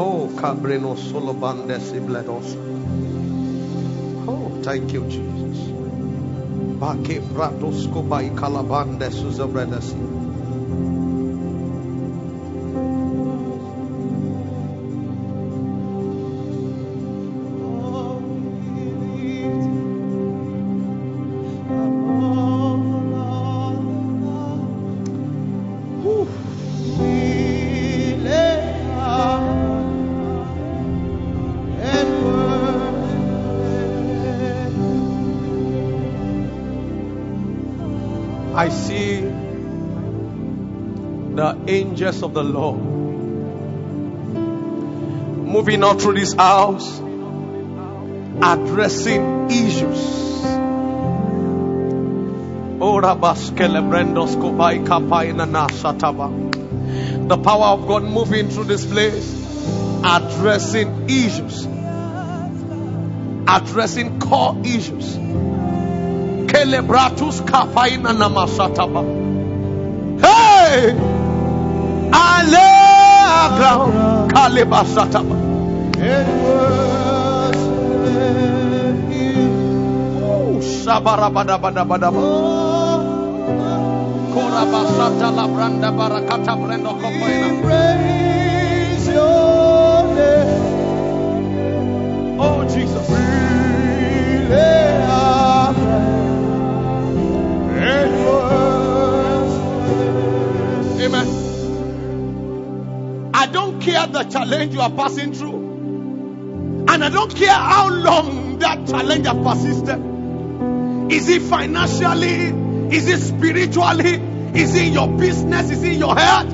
[0.00, 2.54] Oh, Cabreno Solobandes Ibledos.
[4.28, 5.72] Oh, thank you, Jesus.
[6.78, 9.96] Bake Pratos Kobai Kalabandes Uzabredes.
[42.38, 42.78] The Lord
[45.48, 47.00] moving out through this house,
[48.40, 50.42] addressing issues.
[57.28, 61.66] The power of God moving through this place, addressing issues,
[63.48, 65.16] addressing core issues.
[66.46, 69.02] Kelebratus kapaina namasataba.
[70.20, 71.17] Hey!
[72.38, 72.66] Ale
[73.58, 74.30] ground.
[74.32, 75.36] Kalebasataba.
[80.22, 82.22] Oh, shabarabadabadabadaba.
[84.32, 87.48] Korabasata la branda barakata brendo kopaina.
[92.40, 93.08] Oh, Jesus.
[103.90, 106.86] Care the challenge you are passing through.
[106.88, 111.12] And I don't care how long that challenge has persisted.
[111.12, 112.94] Is it financially?
[112.94, 114.14] Is it spiritually?
[114.54, 115.70] Is it your business?
[115.70, 116.52] Is it your health?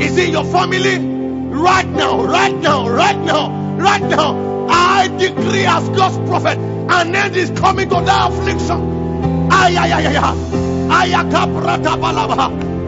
[0.00, 0.98] Is it your family?
[0.98, 7.36] Right now, right now, right now, right now, I decree as God's prophet, an end
[7.36, 9.50] is coming to that affliction.
[9.52, 10.34] Ay, ay, ay, ay, ay.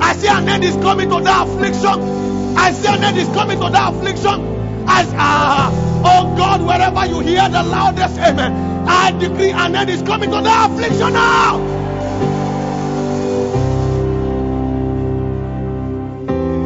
[0.01, 2.34] I say an end is coming to that affliction.
[2.57, 4.55] I say an end is coming to that affliction.
[4.87, 5.71] As ah,
[6.05, 10.41] oh God, wherever you hear the loudest amen, I decree an end is coming to
[10.41, 11.57] that affliction now.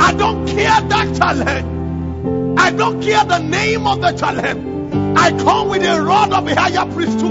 [0.00, 2.58] I don't care that challenge.
[2.58, 5.16] I don't care the name of the challenge.
[5.16, 7.30] I come with a rod of a higher priesthood.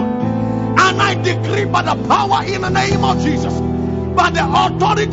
[0.79, 3.53] And I decree by the power in the name of Jesus,
[4.15, 5.07] by the authority,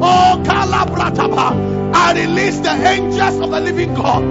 [0.00, 0.42] oh
[1.94, 4.22] I release the angels of the living God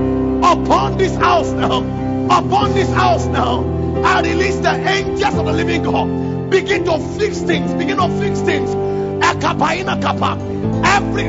[0.43, 1.81] upon this house now.
[2.25, 3.63] Upon this house now.
[4.03, 6.49] I release the angels of the living God.
[6.49, 7.73] Begin to fix things.
[7.73, 8.69] Begin to fix things.
[10.85, 11.25] Every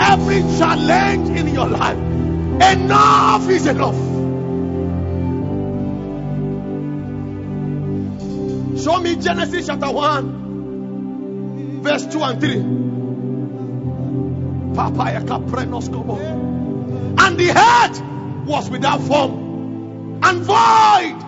[0.00, 1.98] every challenge in your life.
[1.98, 3.96] Enough is enough.
[8.82, 10.41] Show me Genesis chapter 1,
[11.82, 12.54] verse 2 and 3.
[17.18, 18.02] And the earth
[18.46, 21.22] was without form and void,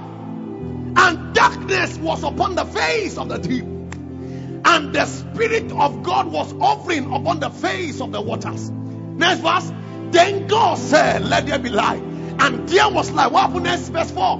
[0.96, 6.52] and darkness was upon the face of the deep, and the Spirit of God was
[6.52, 8.70] hovering upon the face of the waters.
[8.70, 9.72] Next verse.
[10.10, 12.02] Then God said, Let there be light.
[12.38, 13.32] And there was light.
[13.32, 13.88] What happened next?
[13.88, 14.36] Verse 4.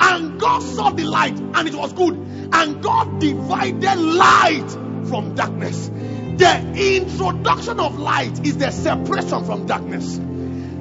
[0.00, 2.14] And God saw the light, and it was good.
[2.52, 5.88] And God divided light from darkness.
[5.88, 10.18] The introduction of light is the separation from darkness.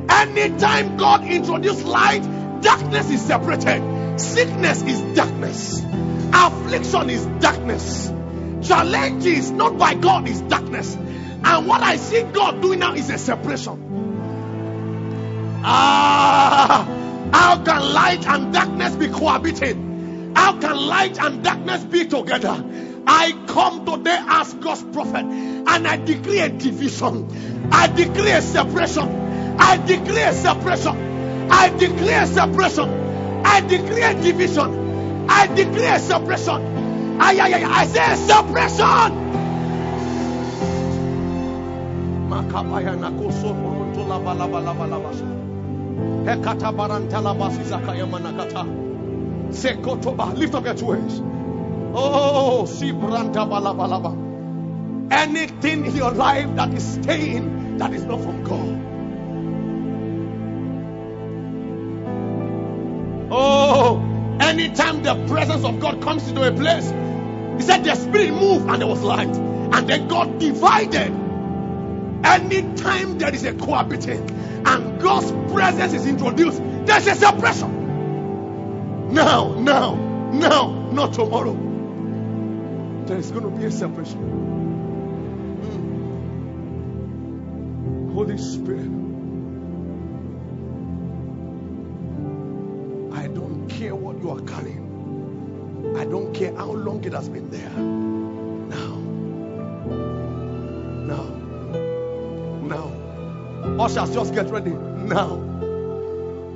[0.09, 2.21] Anytime God introduces light,
[2.61, 4.19] darkness is separated.
[4.19, 5.83] Sickness is darkness.
[6.33, 8.11] Affliction is darkness.
[8.61, 10.95] Challenge is not by God is darkness.
[10.95, 13.89] And what I see God doing now is a separation.
[15.65, 16.85] Ah,
[17.33, 20.33] how can light and darkness be cohabiting?
[20.35, 22.63] How can light and darkness be together?
[23.07, 27.69] I come today as God's prophet and I decree a division.
[27.71, 29.59] I decree a separation.
[29.59, 31.51] I decree a separation.
[31.51, 32.89] I decree a separation.
[33.45, 35.29] I decree a division.
[35.29, 37.21] I decree a separation.
[37.21, 39.23] I, I, I, I say separation.
[50.35, 51.32] Lift up your two hands.
[51.95, 54.31] Oh, see branta balabalaba.
[55.11, 58.79] Anything in your life that is staying that is not from God.
[63.31, 66.89] Oh, anytime the presence of God comes into a place,
[67.57, 69.35] he said the spirit moved and there was light.
[69.35, 71.11] And then God divided.
[72.23, 74.29] Anytime there is a cohabiting
[74.65, 79.13] and God's presence is introduced, there's a separation.
[79.13, 79.95] Now, now,
[80.31, 81.62] now, not tomorrow.
[83.05, 84.19] There is going to be a separation.
[88.13, 88.87] Holy Spirit.
[93.13, 95.95] I don't care what you are carrying.
[95.97, 97.69] I don't care how long it has been there.
[97.69, 98.95] Now.
[101.11, 101.25] Now.
[102.61, 103.83] Now.
[103.83, 104.71] Ushers, just get ready.
[104.71, 105.35] Now.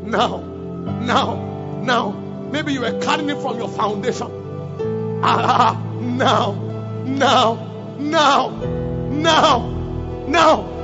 [0.03, 0.37] Now.
[0.39, 1.81] Now.
[1.83, 2.11] Now.
[2.51, 5.19] Maybe you were carrying it from your foundation.
[5.23, 5.81] Ah,
[6.15, 6.53] now.
[7.05, 7.97] Now.
[7.99, 8.49] Now.
[9.09, 9.69] Now.
[10.27, 10.77] Now.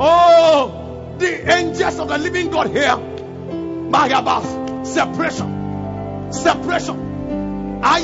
[0.00, 2.96] Oh, the angels of the living God here.
[3.90, 4.86] Magabas.
[4.86, 6.32] Separation.
[6.32, 7.80] Separation.
[7.82, 8.02] Ay.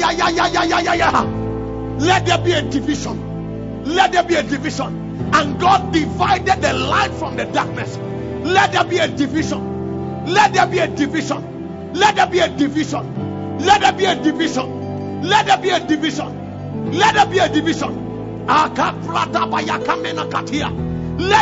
[1.99, 3.85] Let there be a division.
[3.85, 5.31] Let there be a division.
[5.33, 7.97] And God divided the light from the darkness.
[8.45, 10.27] Let there be a division.
[10.27, 11.93] Let there be a division.
[11.95, 13.59] Let there be a division.
[13.59, 15.23] Let there be a division.
[15.23, 16.44] Let there be a division.
[16.93, 18.47] Let there be a division.
[18.47, 18.75] Let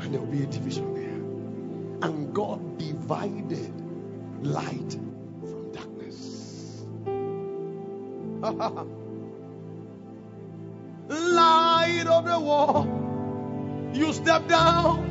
[0.00, 1.20] And there will be a division there.
[2.08, 3.74] And God divided
[4.42, 4.98] light
[5.42, 6.86] from darkness.
[11.84, 15.04] light of the world, you step down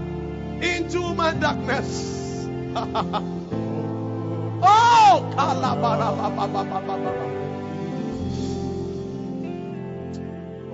[0.61, 2.45] into my darkness.
[2.75, 3.39] oh.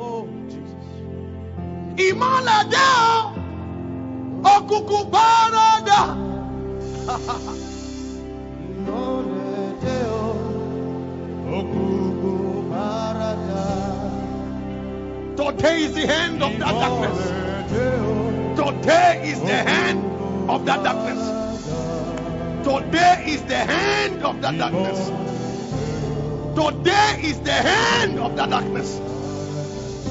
[0.01, 0.29] Oh,
[15.49, 17.17] Today is the hand of that darkness.
[18.55, 21.27] Today is the hand of that darkness.
[22.63, 25.07] Today is the hand of that darkness.
[26.53, 28.97] Today is the hand of that darkness.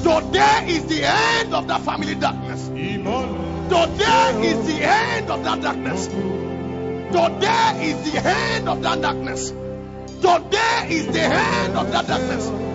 [0.03, 2.67] Today is the end of that family darkness.
[2.67, 6.07] Today is the end of that darkness.
[6.07, 9.51] Today is the hand of that darkness.
[9.51, 12.68] Today is the end of that darkness.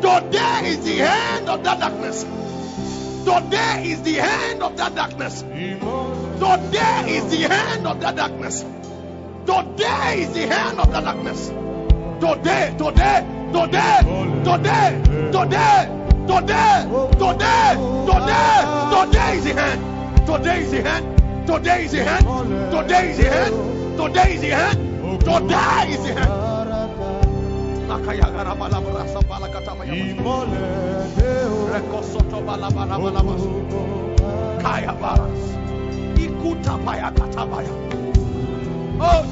[0.00, 2.24] Today is the end of that darkness.
[3.24, 5.42] Today is the end of that darkness.
[5.42, 8.64] Today is the end of that darkness.
[9.46, 11.48] Today is the end of that darkness.
[11.48, 14.00] Today, today, today,
[14.44, 15.02] today,
[15.32, 15.88] today,
[16.26, 16.84] today,
[17.18, 17.74] today,
[18.06, 18.54] today,
[18.90, 20.26] today is the end.
[20.26, 21.46] Today is the end.
[21.46, 22.72] Today is the end.
[22.72, 23.98] Today is the end.
[23.98, 25.20] Today is the end.
[25.20, 26.43] Today is the end.
[39.00, 39.30] Oh.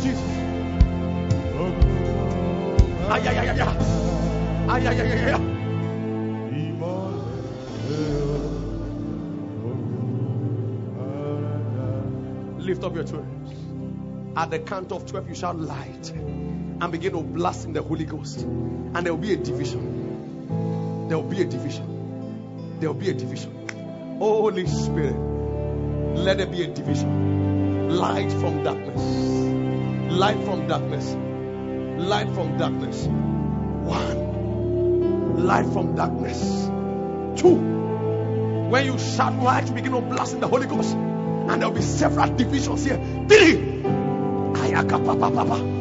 [12.58, 14.36] Lift up your hands.
[14.36, 16.12] At the count of 12, you shall light
[16.82, 18.40] and begin to blast in the Holy Ghost.
[18.40, 21.06] And there will be a division.
[21.08, 22.80] There will be a division.
[22.80, 24.16] There will be a division.
[24.18, 25.14] Holy Spirit,
[26.16, 27.88] let there be a division.
[27.96, 29.00] Light from darkness.
[30.12, 31.14] Light from darkness.
[32.04, 33.06] Light from darkness.
[33.06, 34.26] One.
[35.46, 36.66] Light from darkness.
[37.40, 37.54] Two.
[38.70, 40.94] When you shout light, you begin to blast in the Holy Ghost.
[40.94, 42.96] And there will be several divisions here.
[43.28, 43.82] Three.
[44.62, 45.71] Ayaka papa papa.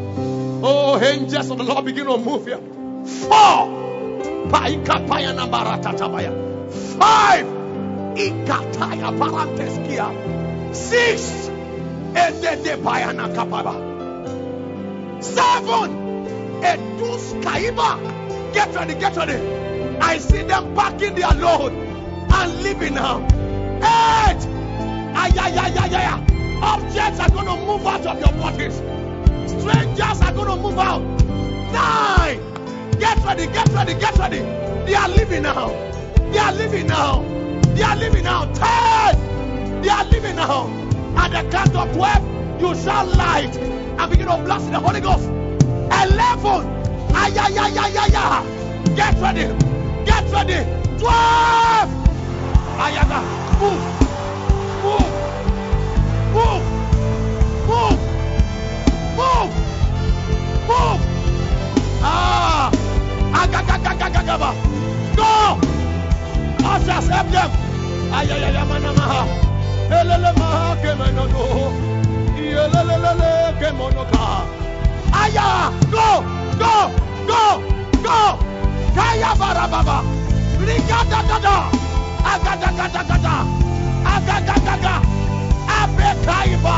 [0.64, 2.60] Oh, angels of the Lord begin to move here.
[3.28, 3.82] Four.
[7.02, 7.48] Five.
[8.16, 10.76] Ikataya paranteskia.
[10.76, 11.50] Six.
[12.14, 13.74] Edede payana kapaba.
[15.24, 15.90] Seven.
[16.62, 17.98] Edus kaiba.
[18.54, 19.40] Get ready, get ready.
[20.00, 23.26] I see them packing their Lord and leaving now.
[23.82, 24.46] Eight.
[25.16, 25.32] Ay.
[26.64, 28.91] Objects are going to move out of your bodies.
[29.60, 31.02] Strangers are going to move out.
[31.72, 32.40] Nine.
[33.00, 34.40] Get ready, get ready, get ready.
[34.86, 35.70] They are leaving now.
[36.32, 37.22] They are leaving now.
[37.76, 38.46] They are leaving now.
[38.54, 39.82] Ten.
[39.82, 40.68] They are leaving now.
[41.18, 45.28] At the count of 12, you shall light and begin to blast the Holy Ghost.
[45.28, 46.82] 11.
[47.14, 47.32] Ay.
[48.96, 49.48] Get ready.
[50.06, 50.64] Get ready.
[51.00, 51.90] 12.
[52.78, 53.22] Ayaga.
[53.60, 53.84] Move.
[54.84, 55.14] Move.
[56.34, 56.66] Move.
[57.68, 58.01] Move.
[59.22, 59.54] Move!
[60.66, 61.02] Move!
[62.02, 62.74] Ah!
[63.42, 64.50] Agagagagagaba!
[65.14, 65.62] Go!
[66.66, 67.52] Ushers, help them!
[68.10, 69.22] Ayayayamanamaha!
[69.94, 71.46] Elelemaha kemenono!
[72.34, 74.26] Yelelelele kemonoka!
[75.14, 75.70] Aya!
[75.94, 76.26] Go!
[76.58, 76.76] Go!
[77.30, 77.44] Go!
[78.02, 78.20] Go!
[78.98, 80.02] Kaya barababa!
[80.66, 81.70] Rigadadada!
[82.26, 83.36] Agadagadagada!
[84.02, 84.96] Agadagaga!
[85.70, 86.78] Abekaiba!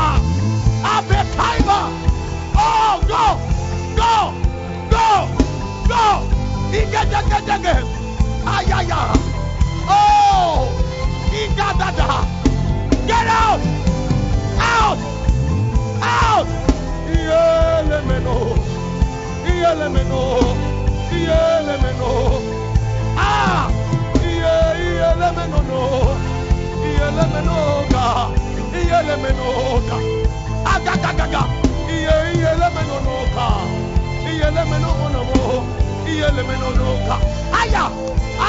[0.84, 2.13] Abekaiba!
[2.56, 3.24] Oh, go,
[3.96, 4.34] go,
[4.90, 5.28] go,
[5.88, 6.02] go.
[8.46, 9.16] Ay, ay, ay.
[9.88, 10.68] Oh,
[11.30, 12.34] get out, out, out.
[31.16, 31.63] Ah, no,
[34.64, 35.64] elemeno onomo
[36.08, 37.16] i elemeno noka
[37.60, 37.84] aya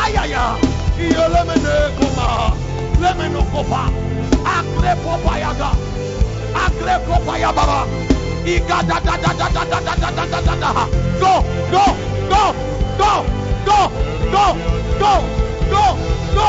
[0.03, 0.55] aya ya
[0.99, 2.51] i elemeno koma
[3.01, 3.91] lemeno kopa
[4.57, 5.69] akre popa yaga
[6.65, 7.85] akre popa ya baba
[8.45, 10.87] i ga da da da da da da da da da da da da
[11.19, 11.33] go
[11.71, 11.85] go
[12.31, 12.43] go
[12.97, 13.11] go
[13.65, 13.79] go
[14.31, 14.45] go
[15.01, 15.13] go
[15.71, 15.83] go
[16.35, 16.47] go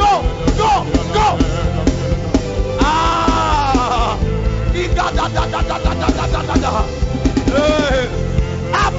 [0.00, 0.12] go
[0.58, 0.72] go
[1.14, 1.26] go
[2.80, 4.16] ah
[4.74, 8.21] i ga da da da da da da da da da da
[8.74, 8.92] Out!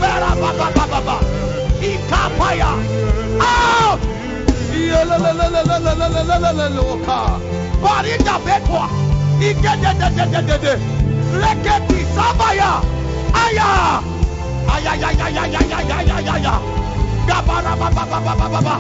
[17.27, 18.75] Ba ba ba ba ba ba ba.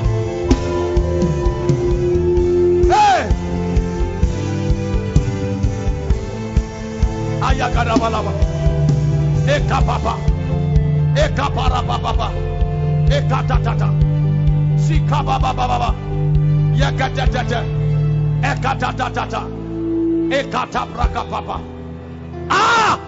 [2.91, 3.29] Hey.
[9.47, 10.32] Eka papa.
[11.15, 12.31] Ekaparababa.
[13.09, 13.89] Ekatatata.
[22.49, 22.99] Ah!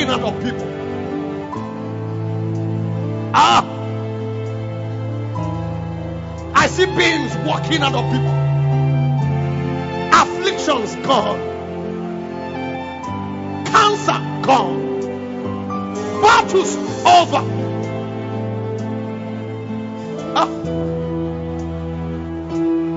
[0.00, 0.66] Walking out of people.
[3.34, 3.64] Ah!
[6.54, 8.34] I see beings walking out of people.
[10.12, 11.40] Afflictions gone.
[13.66, 15.00] Cancer gone.
[16.22, 16.76] Battles
[17.06, 17.42] over.
[20.34, 20.48] Ah.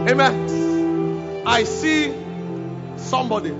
[0.09, 1.43] Amen.
[1.45, 2.13] I see
[2.97, 3.53] somebody.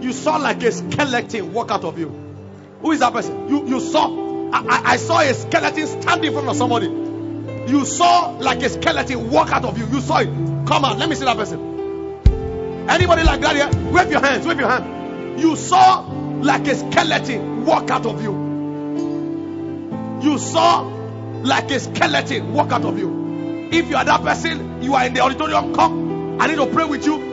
[0.00, 2.21] You saw like a skeleton walk out of you.
[2.82, 3.48] Who is that person?
[3.48, 4.20] You you saw.
[4.52, 6.86] I, I, saw a skeleton standing in front of somebody.
[6.86, 9.86] You saw like a skeleton walk out of you.
[9.86, 10.26] You saw it.
[10.66, 11.58] Come on, let me see that person.
[12.88, 13.70] Anybody like that here?
[13.92, 14.46] Wave your hands.
[14.46, 15.40] Wave your hand.
[15.40, 16.00] You saw
[16.42, 18.32] like a skeleton walk out of you.
[20.22, 20.82] You saw
[21.42, 23.68] like a skeleton walk out of you.
[23.72, 25.72] If you are that person, you are in the auditorium.
[25.74, 26.38] Come.
[26.40, 27.32] I need to pray with you.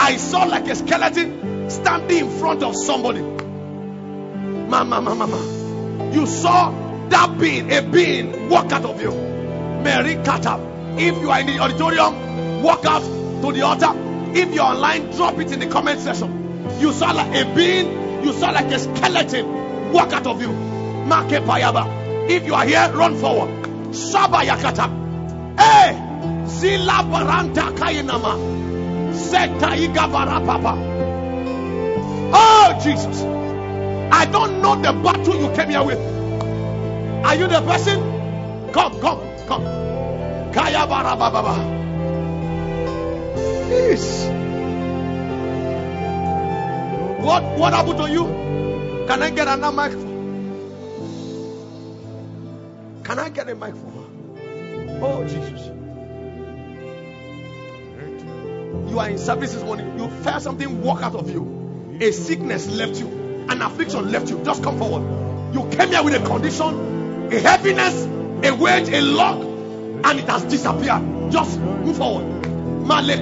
[0.00, 1.37] I saw like a skeleton
[1.68, 3.20] standing in front of somebody.
[4.68, 6.12] Mama, mama, mama.
[6.12, 6.70] You saw
[7.08, 9.12] that being, a being, walk out of you.
[9.12, 10.58] Mary Kata.
[10.96, 13.92] If you are in the auditorium, walk out to the altar.
[14.36, 16.78] If you're online, drop it in the comment section.
[16.80, 20.52] You saw like a being, you saw like a skeleton walk out of you.
[20.52, 22.28] Make Payaba.
[22.28, 23.50] If you are here, run forward.
[23.92, 25.58] Shaba Yakata.
[25.58, 25.94] Hey!
[26.46, 29.14] Zila Baranta Kayinama.
[29.14, 31.07] Seta Igabara Papa.
[32.32, 33.22] Oh, Jesus.
[34.12, 35.98] I don't know the battle you came here with.
[37.24, 38.00] Are you the person?
[38.72, 39.62] Come, come, come.
[40.52, 41.54] Kaya bara baba.
[43.68, 44.28] Yes.
[47.24, 48.24] What what happened to you?
[49.06, 50.08] Can I get another microphone?
[53.04, 54.06] Can I get a mic for her?
[55.02, 55.70] Oh, Jesus.
[58.90, 59.98] You are in service this morning.
[59.98, 61.57] You felt something walk out of you.
[62.00, 63.08] A sickness left you.
[63.48, 64.40] An affliction left you.
[64.44, 65.02] Just come forward.
[65.52, 68.04] You came here with a condition, a heaviness,
[68.44, 71.32] a weight, a lock, and it has disappeared.
[71.32, 72.24] Just move forward.
[72.86, 73.16] Many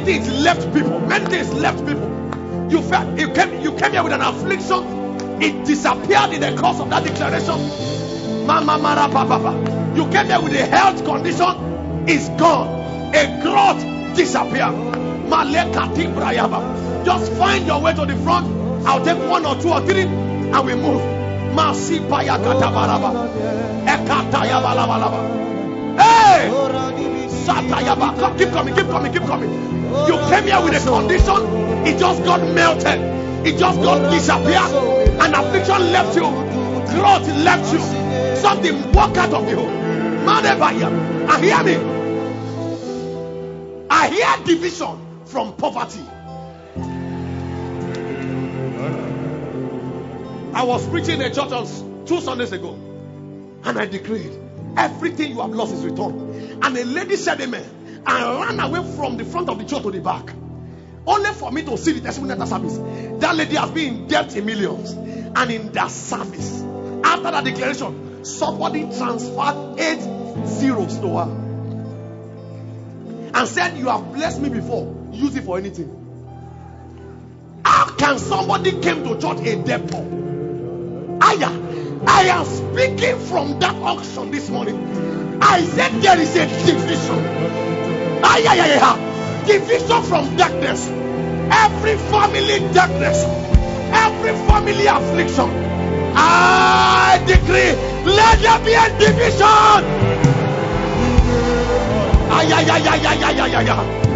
[0.00, 1.00] things left people.
[1.00, 2.68] Many things left people.
[2.70, 5.40] You felt you came you came here with an affliction.
[5.40, 8.46] It disappeared in the course of that declaration.
[8.46, 8.78] Mama
[9.10, 9.94] papa.
[9.96, 12.04] You came here with a health condition.
[12.06, 12.68] It's gone.
[13.14, 14.90] A growth disappeared.
[17.04, 18.46] Just find your way to the front.
[18.86, 21.02] I'll take one or two or three and we move.
[21.54, 23.28] Masi paya katabaraba.
[23.86, 25.98] Ekata yabalaba.
[25.98, 26.50] Hey!
[27.50, 29.50] Come, keep coming, keep coming, keep coming.
[30.06, 33.00] You came here with a condition, it just got melted,
[33.46, 34.70] it just got disappeared.
[35.20, 36.22] An affliction left you,
[36.92, 37.80] growth left you,
[38.36, 39.56] something walked out of you.
[39.56, 41.76] Man, I hear me.
[43.90, 46.00] I hear division from poverty.
[50.60, 52.74] I was preaching in a church on two Sundays ago,
[53.64, 54.38] and I decreed
[54.76, 56.62] everything you have lost is returned.
[56.62, 57.64] And a lady said amen
[58.06, 60.34] and ran away from the front of the church to the back.
[61.06, 62.76] Only for me to see the testimony the service.
[63.22, 64.90] That lady has been in debt in millions.
[64.90, 66.60] And in that service,
[67.04, 71.30] after that declaration, somebody transferred eight zeros to her.
[73.32, 74.94] And said, You have blessed me before.
[75.10, 75.96] Use it for anything.
[77.64, 80.20] How can somebody came to church a debtor?
[81.20, 81.50] Aya,
[82.06, 85.38] I am speaking from that auction this morning.
[85.42, 87.18] I said there is a division.
[88.24, 89.44] Ay, ay, ay.
[89.46, 90.88] Division from darkness.
[90.88, 93.24] Every family darkness.
[93.92, 95.50] Every family affliction.
[96.16, 97.72] I decree,
[98.10, 99.82] let there be a division.
[102.32, 104.10] Ay, ay, ay, ay, ay, ay, ay, ay.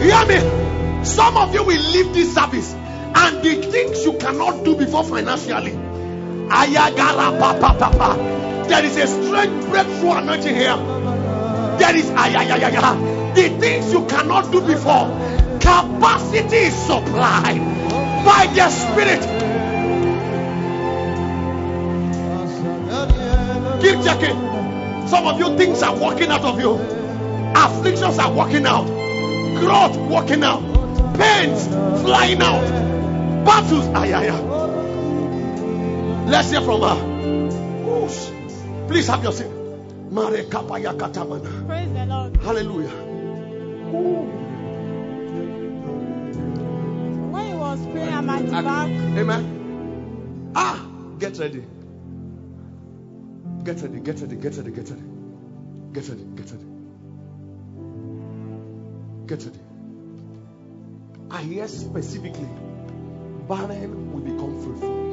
[0.00, 1.04] Hear me?
[1.04, 5.72] Some of you will leave this service and the things you cannot do before financially.
[8.68, 10.76] There is a strange breakthrough anointing here.
[11.78, 13.32] There is ay, ay, ay, ay, ay.
[13.34, 15.06] the things you cannot do before.
[15.60, 17.60] Capacity is supplied
[18.24, 19.22] by the Spirit.
[23.82, 25.06] Keep checking.
[25.06, 26.74] Some of you things are working out of you.
[27.54, 28.86] Afflictions are working out.
[29.60, 30.62] Growth working out.
[31.16, 31.66] Pains
[32.02, 32.64] flying out.
[33.44, 33.86] Battles.
[33.94, 34.55] Ay, ay, ay.
[36.26, 36.96] Let's hear from her.
[38.88, 39.48] Please have your seat.
[40.10, 40.44] Mare
[41.66, 42.36] Praise the Lord.
[42.38, 42.88] Hallelujah.
[47.30, 48.88] When he was praying, I'm at the back.
[48.88, 50.52] Amen.
[50.56, 50.84] Ah,
[51.20, 51.64] get ready.
[53.62, 55.02] Get ready, get ready, get ready, get ready.
[55.92, 56.66] Get ready, get ready.
[59.26, 59.60] Get ready.
[61.30, 62.48] I hear specifically,
[63.48, 65.05] barren will become fruitful.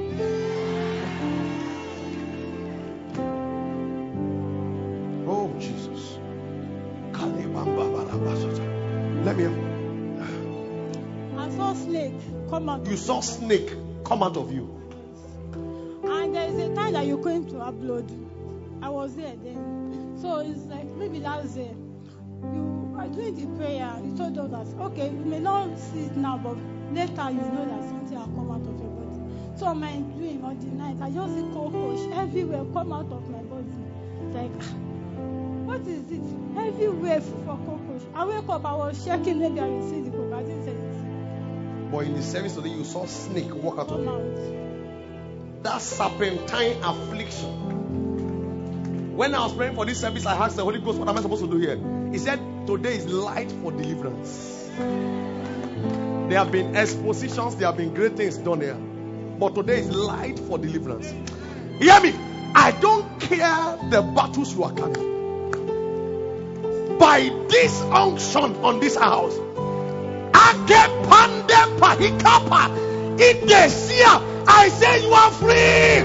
[5.25, 5.51] Oh,
[9.23, 9.45] Let me.
[11.37, 12.13] I saw snake
[12.49, 12.85] come out.
[12.85, 13.73] You saw snake
[14.03, 14.69] come out of you.
[16.03, 18.07] And there is a time that you came to upload.
[18.81, 20.17] I was there then.
[20.21, 21.73] So it's like maybe last day.
[22.43, 23.95] You are doing the prayer.
[24.03, 26.57] You told us okay, you may not see it now, but
[26.93, 28.62] later you know that something will come out
[29.55, 29.73] of your body.
[29.73, 33.41] So my dream on the night, I just see cockroach everywhere come out of my
[33.43, 33.65] body.
[34.33, 34.73] Like ah,
[35.65, 36.21] what is it?
[36.57, 38.01] Everywhere for cockroach.
[38.15, 40.33] I wake up, I was shaking, maybe I will see the cockroach.
[40.33, 41.91] I didn't say it.
[41.91, 45.59] But in the service today, you saw snake walk out of you.
[45.61, 47.71] That serpentine affliction.
[49.15, 51.21] When I was praying for this service, I asked the Holy Ghost, What am I
[51.21, 51.77] supposed to do here?
[52.11, 54.69] He said, Today is light for deliverance.
[56.29, 58.75] There have been expositions, there have been great things done here.
[59.39, 61.07] But today is light for deliverance.
[61.79, 62.13] Hear me.
[62.55, 65.11] I don't care the battles you are carrying.
[66.99, 69.35] By this unction on this house.
[74.47, 75.53] I say you are free.
[75.53, 76.03] Eh.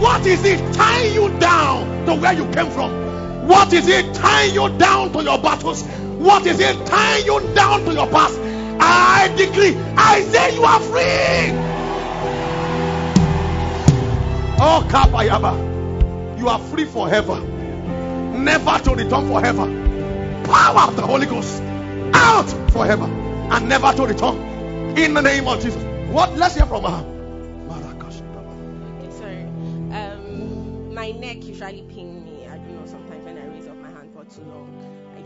[0.00, 3.46] What is it tying you down to where you came from?
[3.46, 5.84] What is it tying you down to your battles?
[6.18, 8.38] What is it tying you down to your past?
[8.80, 11.52] I decree, I say you are free.
[14.60, 19.66] Oh, Kapayaba, you are free forever, never to return forever.
[20.44, 21.62] Power of the Holy Ghost
[22.14, 24.36] out forever and never to return
[24.98, 25.82] in the name of Jesus.
[26.10, 26.36] What?
[26.36, 27.04] Let's hear from her.
[28.98, 29.42] Okay, sorry.
[29.92, 32.46] Um, my neck usually pain me.
[32.46, 34.67] I don't know sometimes when I raise up my hand for too long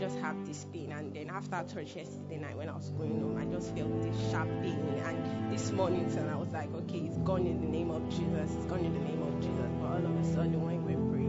[0.03, 0.91] just have this pain.
[0.91, 4.31] And then after church yesterday night, when I was going home, I just felt this
[4.31, 4.77] sharp pain.
[5.05, 8.51] And this morning, so I was like, okay, it's gone in the name of Jesus.
[8.57, 9.71] It's gone in the name of Jesus.
[9.79, 11.27] But all of a sudden, when we pray,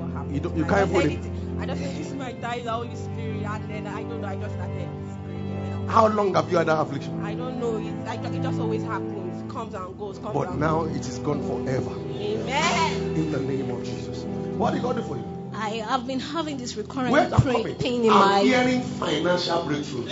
[0.00, 0.34] what happened?
[0.34, 1.20] You don't- you can't put it.
[1.60, 3.42] I just said, this might die the Holy Spirit.
[3.44, 5.56] And then I don't know, I just started screaming.
[5.58, 7.20] And I was How long have you had that affliction?
[7.22, 7.76] I don't know.
[7.76, 9.42] It, I, it just always happens.
[9.42, 10.18] It comes and goes.
[10.18, 10.96] Comes But and now goes.
[10.96, 11.90] it is gone forever.
[11.92, 13.16] Amen.
[13.16, 14.24] In the name of Jesus.
[14.56, 15.37] What did God do for you?
[15.68, 17.74] I have been having this recurrent pra- coming?
[17.76, 18.40] pain in I'm my.
[18.40, 20.06] hearing financial breakthrough.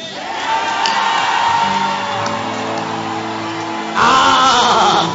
[3.98, 5.08] Ah,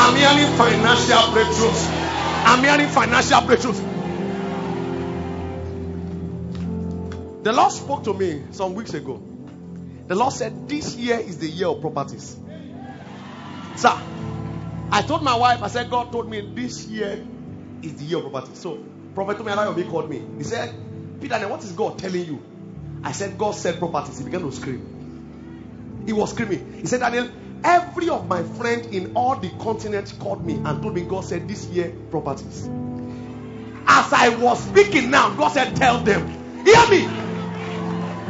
[0.00, 1.90] I'm hearing financial breakthroughs.
[2.46, 3.82] I'm hearing financial breakthroughs.
[7.44, 9.20] The Lord spoke to me some weeks ago.
[10.06, 12.38] The Lord said, This year is the year of properties.
[13.76, 13.92] Sir,
[14.90, 17.22] I told my wife, I said, God told me this year
[17.82, 18.58] is the year of properties.
[18.58, 18.78] So,
[19.14, 20.22] Prophet Alayobi called me.
[20.38, 20.74] He said,
[21.20, 22.42] Peter, what is God telling you?
[23.02, 24.18] I said, God said properties.
[24.18, 26.02] He began to scream.
[26.06, 26.80] He was screaming.
[26.80, 27.30] He said, Daniel,
[27.62, 31.48] every of my friends in all the continents called me and told me God said
[31.48, 32.68] this year properties.
[33.86, 36.26] As I was speaking now, God said, Tell them,
[36.64, 37.06] hear me.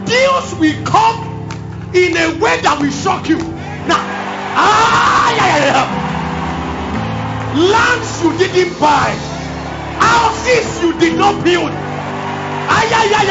[0.04, 1.48] Deals will come
[1.94, 3.38] in a way that will shock you.
[3.38, 3.98] Now,
[4.56, 6.04] ah, yeah, yeah, yeah.
[7.54, 9.33] Lands you didn't buy,
[10.00, 11.72] houses you did not build.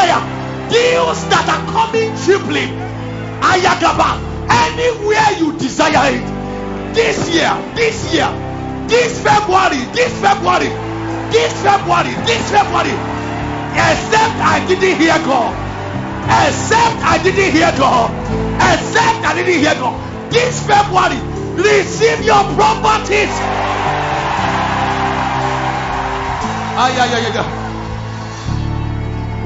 [0.03, 0.69] Yeah.
[0.69, 2.67] Deals that are coming cheaply.
[3.41, 4.19] Ayagaba.
[4.49, 6.93] Anywhere you desire it.
[6.93, 8.29] This year, this year,
[8.87, 10.69] this February, this February,
[11.29, 12.97] this February, this February.
[13.73, 15.57] Except I didn't hear God.
[16.25, 18.11] Except I didn't hear God.
[18.61, 20.31] Except I didn't hear God.
[20.31, 21.19] This February,
[21.57, 23.62] receive your properties.
[26.85, 27.47] Ah, yeah, yeah, yeah, yeah.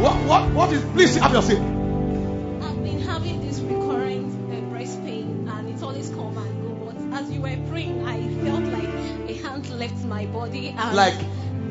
[0.01, 1.59] What, what, what is, please have your seat.
[1.59, 6.69] I've been having this recurrent uh, breast pain, and it's always come and go.
[6.91, 8.89] But as you were praying, I felt like
[9.29, 11.13] a hand left my body, and Like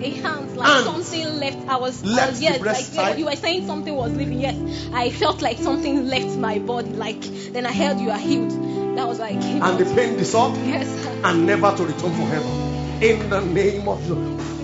[0.01, 0.85] a hand, like Hand.
[0.85, 1.67] something left.
[1.69, 3.19] I was Left uh, the yes, breast like side?
[3.19, 4.39] you were saying something was leaving.
[4.39, 4.55] Yes,
[4.93, 6.91] I felt like something left my body.
[6.91, 8.53] Like then I heard you are healed.
[8.97, 10.87] That was like and the pain dissolved yes.
[11.25, 12.49] and never to return forever.
[13.05, 14.56] In the name of Jesus.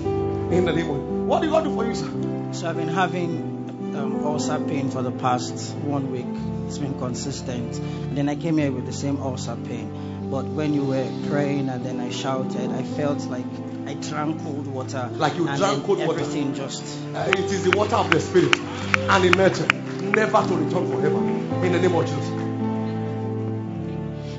[0.52, 2.10] In the name of What did God do for you, sir?
[2.52, 6.26] So I've been having um, ulcer pain for the past one week.
[6.66, 7.78] It's been consistent.
[7.78, 10.28] And then I came here with the same ulcer pain.
[10.30, 13.46] But when you were praying and then I shouted, I felt like
[13.86, 15.08] I drank cold water.
[15.14, 16.20] Like you and drank cold water.
[16.20, 16.84] Everything just.
[17.14, 19.66] Uh, it is the water of the spirit and it nature,
[20.02, 21.64] never to return forever.
[21.64, 22.41] In the name of Jesus.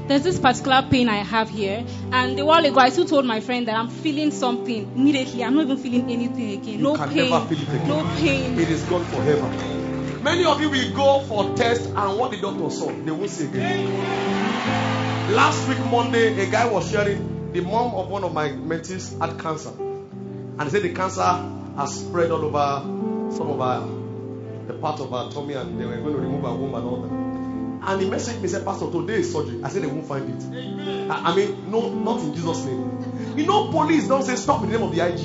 [0.07, 3.39] There's this particular pain I have here, and a while ago I still told my
[3.39, 5.43] friend that I'm feeling something immediately.
[5.43, 6.79] I'm not even feeling anything again.
[6.79, 7.87] You no pain, never feel it again.
[7.87, 8.59] no pain.
[8.59, 9.47] It is gone forever.
[10.23, 13.45] Many of you will go for tests and what the doctor saw, they won't see
[13.45, 13.89] again.
[15.33, 19.39] Last week, Monday, a guy was sharing the mom of one of my mentees had
[19.39, 19.69] cancer.
[19.69, 21.21] And he said the cancer
[21.75, 23.87] has spread all over some of our
[24.67, 27.01] the part of our tummy and they were going to remove her womb and all
[27.01, 27.32] that.
[27.85, 29.61] And he messaged me, said, Pastor, today is surgery.
[29.63, 31.11] I said they won't find it.
[31.11, 33.35] I, I mean, no, not in Jesus' name.
[33.37, 35.19] You know, police don't say stop in the name of the IG.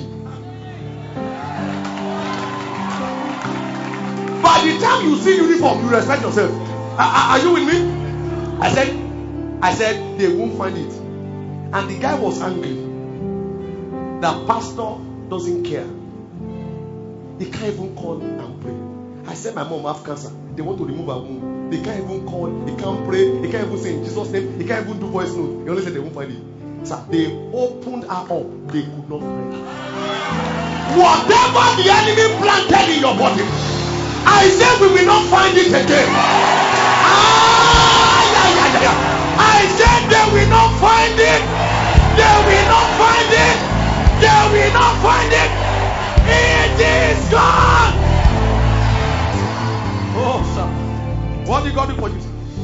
[4.43, 6.51] By the time you see uniform, you respect yourself.
[6.99, 8.59] Are, are- you with me?
[8.61, 8.89] I said,
[9.63, 10.93] I said they won't find it.
[10.93, 12.75] And the guy was angry.
[14.21, 14.97] The pastor
[15.29, 15.87] doesn't care.
[17.39, 19.31] He can't even call and pray.
[19.31, 20.33] I said my mom have cancer.
[20.59, 21.71] They want to remove her womb.
[21.71, 22.51] They can't even call.
[22.67, 23.31] they can't pray.
[23.39, 24.59] they can't even say in Jesus' name.
[24.59, 25.63] they can't even do voice note.
[25.63, 26.43] He only said they won't find it.
[26.83, 28.43] So they opened her up.
[28.75, 29.63] They could not find it.
[30.99, 33.47] Whatever the enemy planted in your body,
[34.27, 36.11] I say we will not find it again.
[37.07, 38.99] Ah, yeah, yeah, yeah.
[39.39, 41.43] I said they will not find it.
[42.19, 43.59] They will not find it.
[44.19, 45.51] They will not find it.
[46.27, 48.08] It is gone.
[51.49, 52.21] What did God do for you?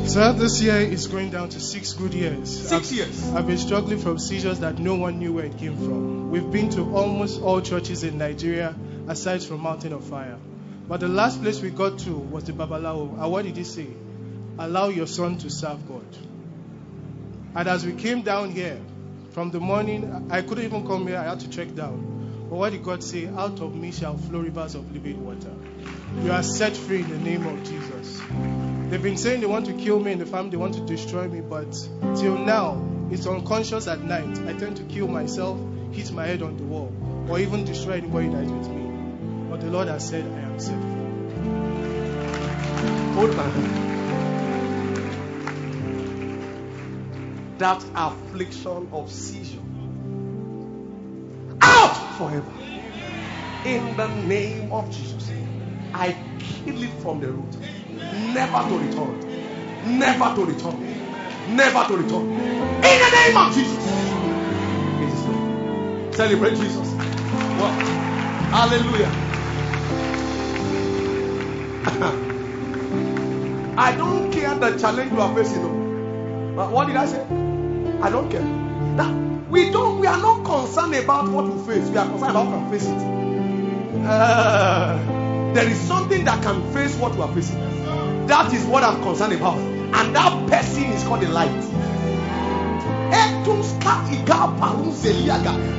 [0.07, 0.35] sir?
[0.35, 2.68] This year is going down to six good years.
[2.68, 3.33] Six I've, years.
[3.33, 6.31] I've been struggling from seizures that no one knew where it came from.
[6.31, 8.75] We've been to almost all churches in Nigeria,
[9.09, 10.37] aside from Mountain of Fire.
[10.87, 13.18] But the last place we got to was the Babalawo.
[13.23, 13.87] And what did he say?
[14.59, 16.05] Allow your son to serve God.
[17.55, 18.79] And as we came down here,
[19.31, 22.13] from the morning, I couldn't even come here, I had to check down.
[22.55, 23.27] But what did God say?
[23.27, 25.51] Out of me shall flow rivers of living water.
[26.23, 28.23] You are set free in the name of Jesus.
[28.90, 31.27] They've been saying they want to kill me in the family, they want to destroy
[31.27, 31.73] me, but
[32.14, 34.38] till now, it's unconscious at night.
[34.47, 35.59] I tend to kill myself,
[35.90, 36.93] hit my head on the wall.
[37.29, 39.49] or even destroy anybody that is with me.
[39.51, 40.90] But the Lord has said, I am set free.
[43.17, 43.81] Hold my hand.
[47.59, 49.63] That affliction of seizure.
[52.16, 52.53] Forever.
[53.64, 55.31] In the name of Jesus.
[55.94, 57.57] I kill it from the root.
[58.12, 59.20] Never to return.
[59.98, 61.57] Never to return.
[61.57, 62.27] Never to return.
[62.31, 63.85] In the name of Jesus.
[66.16, 66.92] Celebrate Jesus.
[67.59, 67.74] What?
[68.50, 69.11] hallelujah.
[73.79, 75.92] I don't care the challenge you are facing.
[76.55, 77.27] But what did I say?
[78.03, 78.63] I don't care.
[79.55, 80.01] We don't.
[80.01, 81.88] We are not concerned about what you face.
[81.88, 84.05] We are concerned about can face it.
[84.05, 87.61] Uh, there is something that can face what you are facing.
[88.27, 89.57] That is what I'm concerned about.
[89.59, 91.55] And that person is called the light.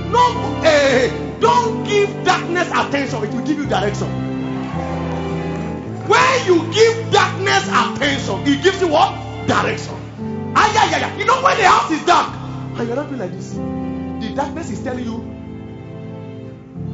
[0.09, 1.09] No, eh,
[1.41, 3.25] don't give darkness attention.
[3.25, 4.07] It will give you direction.
[6.07, 9.11] When you give darkness attention, it gives you what?
[9.47, 9.95] Direction.
[10.55, 11.17] Ah, yeah, yeah, yeah.
[11.17, 12.44] You know when the house is dark
[12.77, 15.23] and you're not doing like this, the darkness is telling you,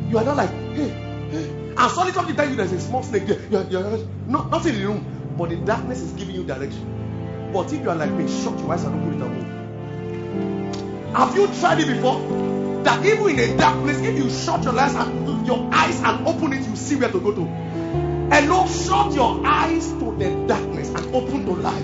[0.09, 0.89] you are not like, hey,
[1.31, 1.49] hey.
[1.77, 3.39] And suddenly something tell you there's a small snake there.
[3.49, 7.49] You're, you're not, not in the room, but the darkness is giving you direction.
[7.53, 9.33] But if you are like me, shut your eyes and open it and
[11.07, 11.15] move.
[11.15, 12.19] Have you tried it before?
[12.83, 16.27] That even in a dark place, if you shut your eyes and your eyes and
[16.27, 17.41] open it, you see where to go to.
[17.45, 21.83] And Lord, shut your eyes to the darkness and open to light.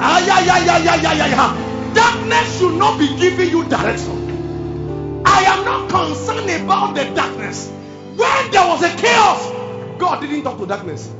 [0.00, 1.73] Ah, yeah, yeah, yeah, yeah, yeah, yeah.
[1.94, 5.22] Darkness should not be giving you direction.
[5.24, 7.68] I am not concerned about the darkness.
[7.68, 11.12] When there was a chaos, God didn't talk to darkness.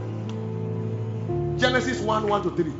[1.56, 2.72] Genesis 1 1 to 3.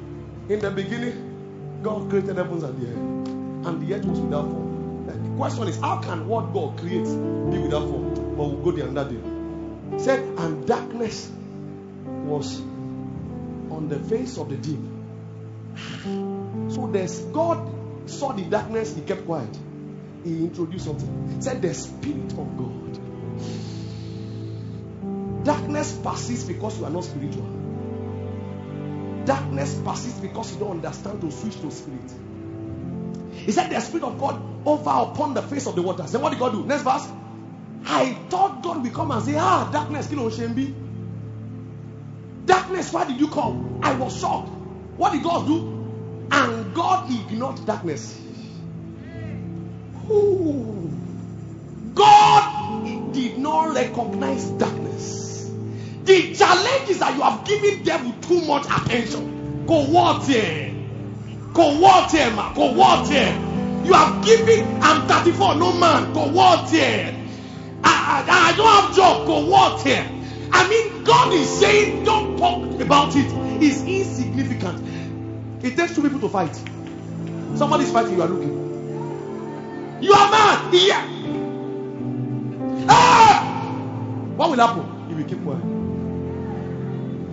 [0.55, 5.07] In the beginning, God created heavens and the earth, and the earth was without form.
[5.07, 8.15] The question is, how can what God creates be without form?
[8.37, 9.35] But we'll go there another day
[9.99, 11.31] said, and darkness
[12.05, 12.61] was
[13.71, 14.81] on the face of the deep.
[16.73, 17.74] So there's God
[18.07, 19.57] saw the darkness, he kept quiet.
[20.25, 21.40] He introduced something.
[21.40, 22.99] Said the spirit of God.
[25.45, 27.47] Darkness persists because you are not spiritual.
[29.25, 32.12] Darkness persists because you don't understand to switch to spirit.
[33.33, 36.12] He said the spirit of God over upon the face of the waters.
[36.12, 36.64] Then what did God do?
[36.64, 37.07] Next verse.
[37.87, 40.75] I thought God would come and say, Ah, darkness, kill Oshembi.
[42.47, 43.81] Darkness, why did you come?
[43.83, 44.49] I was shocked.
[44.97, 46.29] What did God do?
[46.31, 48.21] And God ignored darkness.
[50.11, 50.91] Ooh.
[51.95, 55.51] God did not recognize darkness.
[56.05, 59.67] The challenge is that you have given devil too much attention.
[59.67, 60.75] Go what here?
[61.55, 62.55] Go what here, man?
[62.55, 63.33] Go what here?
[63.85, 66.13] You have given, I'm 34, no man.
[66.13, 67.15] Go what here?
[67.85, 69.27] I, I, I don't have job.
[69.27, 70.05] Go what here?
[70.53, 73.27] I mean, God is saying, don't talk about it.
[73.63, 74.81] It's insignificant.
[75.64, 76.55] It takes two people to fight.
[77.57, 80.03] Somebody's fighting, you are looking.
[80.03, 80.94] You are mad here.
[82.87, 83.40] Ah!
[84.37, 85.09] What will happen?
[85.09, 85.64] You will keep quiet.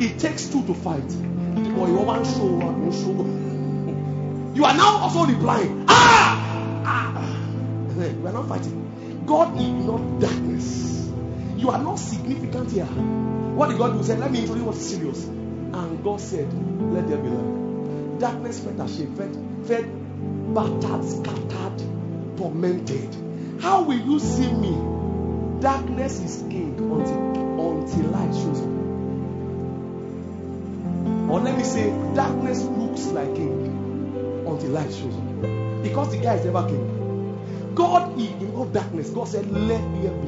[0.01, 1.11] It takes two to fight.
[1.77, 3.25] Or you show, show.
[4.55, 5.85] You are now also replying.
[5.89, 6.83] Ah!
[6.85, 7.93] ah!
[7.97, 9.23] We are not fighting.
[9.25, 11.09] God is not darkness.
[11.57, 12.85] You are not significant here.
[12.85, 13.97] What did God do?
[13.97, 15.25] He said, Let me introduce what's serious.
[15.25, 16.47] And God said,
[16.93, 17.60] Let there be light.
[18.21, 19.33] Darkness felt ashamed, felt,
[19.65, 19.85] felt
[20.53, 23.15] battered, scattered, tormented.
[23.59, 25.59] How will you see me?
[25.59, 27.17] Darkness is king until,
[27.59, 28.67] until light shows up.
[31.31, 35.41] Or let me say, darkness looks like king until light shows up.
[35.81, 37.73] Because the guy is never king.
[37.73, 39.09] God ignored darkness.
[39.09, 40.27] God said, Let there be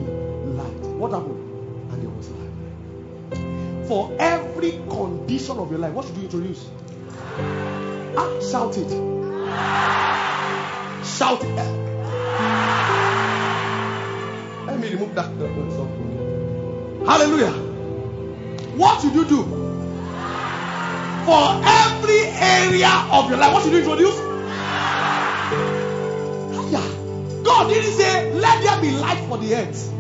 [0.49, 0.84] light.
[0.97, 1.91] What happened?
[1.91, 3.88] And there was light.
[3.88, 6.67] For every condition of your life, what should you introduce?
[8.17, 8.89] Ah, shout it.
[11.06, 11.56] Shout it.
[14.65, 15.30] Let me remove that.
[17.06, 17.52] Hallelujah.
[18.76, 19.43] What should you do?
[21.26, 24.34] For every area of your life, what should you introduce?
[27.43, 29.91] God didn't say, let there be light for the earth.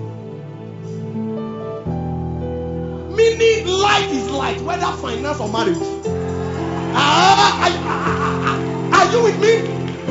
[3.15, 5.77] Meaning, light is light, whether finance or marriage.
[6.95, 7.72] Ah, are,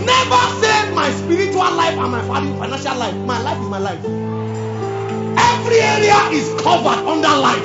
[0.05, 3.15] Never say my spiritual life and my financial life.
[3.27, 4.05] My life is my life.
[5.39, 7.65] Every area is covered under life.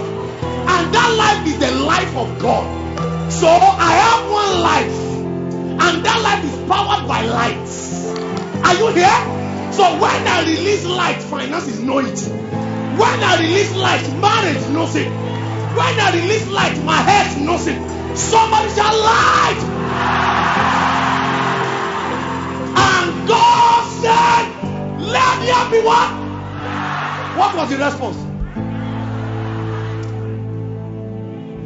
[0.69, 3.31] And that life is the life of God.
[3.31, 4.97] So I have one life.
[5.79, 7.67] And that life is powered by light.
[8.65, 9.37] Are you here?
[9.71, 12.19] So when I release light, finances know it.
[12.97, 15.07] When I release light, marriage knows it.
[15.07, 17.77] When I release light, my health knows it.
[18.17, 20.26] Somebody shall light.
[23.27, 26.27] God said, Let there be what?
[27.35, 28.17] What was the response?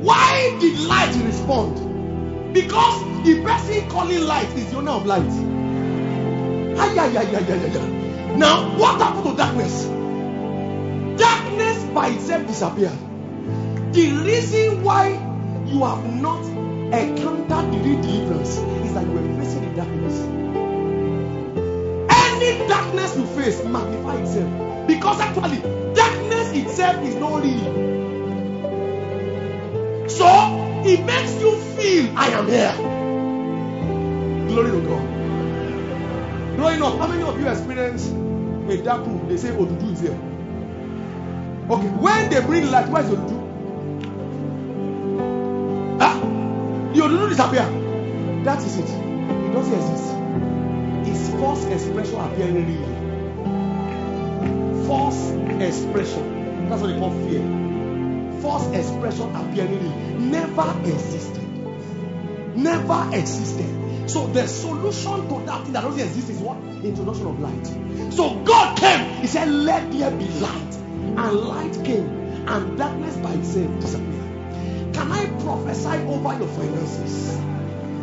[0.02, 2.54] Why did light respond?
[2.54, 5.24] Because the person calling light is the owner of light.
[8.38, 9.86] Now, what happened to darkness?
[11.20, 12.98] Darkness by itself disappeared.
[13.94, 15.10] The reason why
[15.68, 16.44] you have not
[16.94, 20.41] encountered the deliverance is that you were facing the darkness.
[22.42, 25.60] Any darkness you face magnify itself because actually
[25.94, 27.92] darkness itself is not real.
[30.10, 30.28] So
[30.84, 32.74] it makes you feel I am here.
[34.48, 35.22] Glory to God.
[36.58, 39.28] Growing up, how many of you experience a dark room?
[39.30, 40.20] They say Odudu is here.
[41.70, 43.38] Okay, when they bring light, where is Odudu?
[46.02, 46.20] Ah,
[46.94, 47.66] the Odudu disappear.
[48.46, 48.90] That is it.
[48.90, 50.21] It doesn't exist.
[51.12, 52.88] It's false expression appearing real.
[54.88, 56.70] False expression.
[56.70, 58.42] That's what they call fear.
[58.42, 60.20] False expression appearing real.
[60.20, 61.44] Never existed.
[62.56, 64.10] Never existed.
[64.10, 66.58] So the solution to that thing that doesn't exist is what?
[66.84, 67.66] Introduction of light.
[68.14, 69.22] So God came.
[69.22, 70.74] He said, Let there be light.
[70.74, 72.08] And light came.
[72.48, 74.94] And darkness by itself disappeared.
[74.94, 77.36] Can I prophesy over your finances?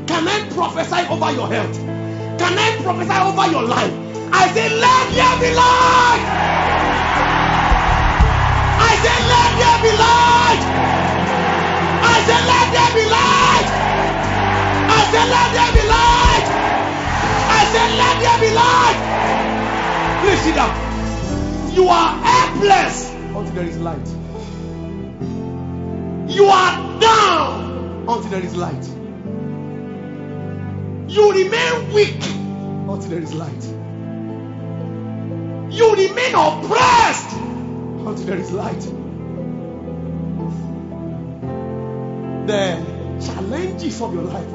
[0.07, 2.08] Can I prophesy over your health?
[2.39, 3.93] Can I prophesy over your life?
[4.33, 6.27] I say, Let there be light.
[8.79, 10.63] I say, Let there be light.
[12.03, 13.69] I say, Let there be light.
[14.89, 16.49] I say, Let there be light.
[17.51, 19.01] I say, Let there be light.
[20.21, 20.75] Please sit down.
[21.75, 24.09] You are helpless until there is light.
[26.29, 28.98] You are down until there is light.
[31.09, 33.65] You remain weak until there is light.
[35.73, 38.81] You remain oppressed until there is light.
[42.47, 44.51] The challenges of your life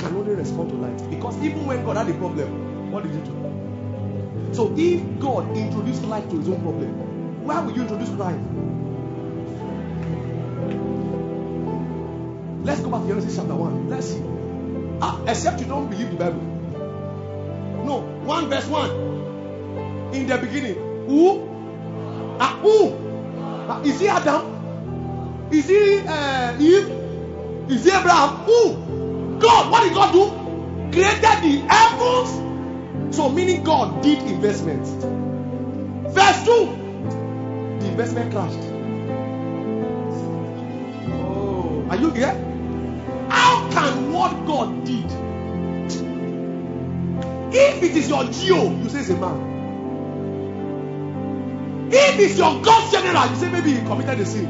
[0.00, 1.08] can only respond to light.
[1.08, 4.54] Because even when God had a problem, what did he do?
[4.54, 8.40] So if God introduced light to his own problem, why would you introduce light?
[12.64, 13.88] Let's go back to Genesis chapter 1.
[13.88, 14.35] Let's see.
[15.00, 16.40] Ah, except you don't believe the Bible.
[17.84, 20.14] No, 1 verse 1.
[20.14, 20.74] In the beginning.
[21.06, 22.36] Who?
[22.40, 22.92] Ah, who?
[23.68, 25.48] Ah, is he Adam?
[25.52, 26.90] Is he uh, Eve?
[27.70, 28.44] Is he Abraham?
[28.46, 29.38] Who?
[29.38, 29.70] God.
[29.70, 30.30] What did God do?
[30.92, 33.14] Created the heavens.
[33.14, 34.86] So meaning God did investment.
[36.12, 37.78] Verse 2.
[37.80, 38.64] The investment crashed.
[41.12, 42.45] Oh, are you here?
[43.76, 45.04] Can what God did?
[47.54, 49.52] If it is your G.O., you say it's a man.
[51.92, 54.46] If it's your God's general, you say maybe he committed a sin.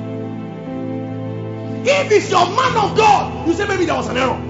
[1.84, 4.40] If it's your man of God, you say maybe there was an error.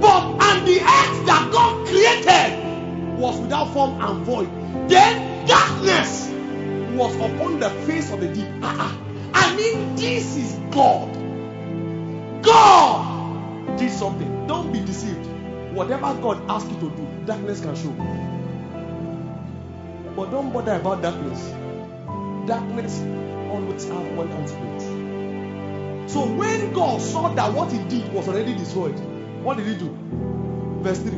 [0.00, 4.48] But and the earth that God created was without form and void.
[4.88, 6.30] Then darkness
[6.96, 8.48] was upon the face of the deep.
[8.62, 8.96] Uh-uh.
[9.34, 11.12] I mean, this is God.
[12.42, 13.15] God
[13.76, 14.46] did something.
[14.46, 15.26] Don't be deceived.
[15.74, 17.92] Whatever God asks you to do, darkness can show.
[20.16, 21.40] But don't bother about darkness.
[22.46, 23.00] Darkness
[23.50, 26.10] always have one antidote.
[26.10, 28.98] So when God saw that what he did was already destroyed,
[29.42, 29.94] what did he do?
[30.80, 31.10] Verse 3.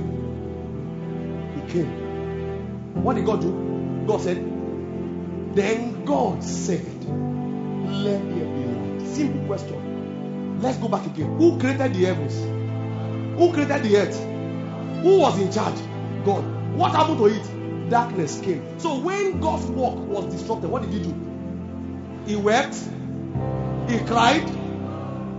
[1.54, 3.02] He came.
[3.02, 4.04] What did God do?
[4.06, 4.38] God said,
[5.54, 9.06] Then God said, Let there be light.
[9.06, 9.87] Simple question.
[10.60, 11.36] Let's go back again.
[11.38, 12.34] Who created the heavens?
[13.38, 14.18] Who created the earth?
[15.02, 15.78] Who was in charge?
[16.24, 16.44] God.
[16.76, 17.90] What happened to it?
[17.90, 18.78] Darkness came.
[18.78, 21.14] So when God's work was disrupted, what did he do?
[22.26, 22.74] He wept.
[23.88, 24.48] He cried.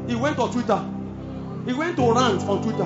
[0.08, 0.84] He went on Twitter.
[1.66, 2.86] He went to rant on Twitter.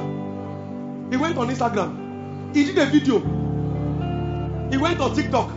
[1.12, 2.56] He went on Instagram.
[2.56, 3.20] He did a video.
[4.70, 5.50] He went on TikTok.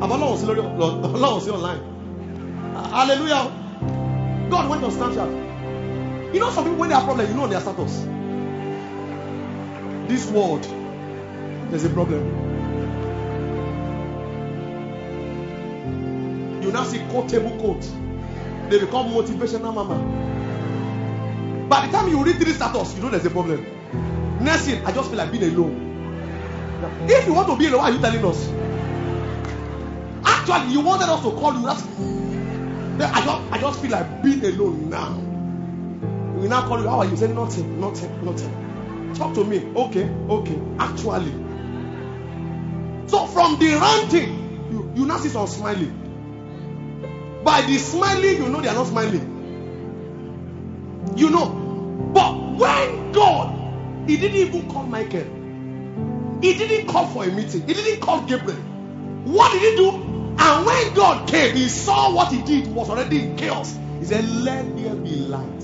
[0.00, 1.80] Ọlọ́run sí lórí Ọlọ́run sí online.
[2.76, 3.50] Ah, hallelujah.
[4.50, 6.34] God went on Snapchat.
[6.34, 8.06] You know some people when they have problem, you know their status.
[10.08, 10.64] This world,
[11.70, 12.22] there's a problem.
[16.62, 17.82] You now see quotable quote.
[18.70, 19.98] They become motivational mama.
[21.68, 23.64] By the time you read three status, you know there's a problem.
[24.40, 25.82] Next thing, I just feel like being alone.
[27.08, 28.48] If you want to be alone, why are you telling us?
[30.24, 31.62] Actually, you wanted us to call you.
[31.62, 31.82] That's,
[33.04, 35.12] I just, I just feel like being alone now.
[36.40, 36.88] We now call you.
[36.88, 37.16] How are you?
[37.16, 39.14] Say nothing, nothing, nothing.
[39.14, 39.64] Talk to me.
[39.74, 40.60] Okay, okay.
[40.78, 41.32] Actually.
[43.08, 46.02] So from the ranting, you, you now see some smiling.
[47.44, 49.32] By the smiling, you know they are not smiling.
[51.16, 51.62] You know.
[52.12, 55.24] But when God, He didn't even call Michael.
[56.42, 57.66] He didn't call for a meeting.
[57.66, 58.58] He didn't call Gabriel.
[59.24, 60.05] What did he do?
[60.38, 63.76] And when God came, he saw what he did was already in chaos.
[63.98, 65.62] He said, Let there be light.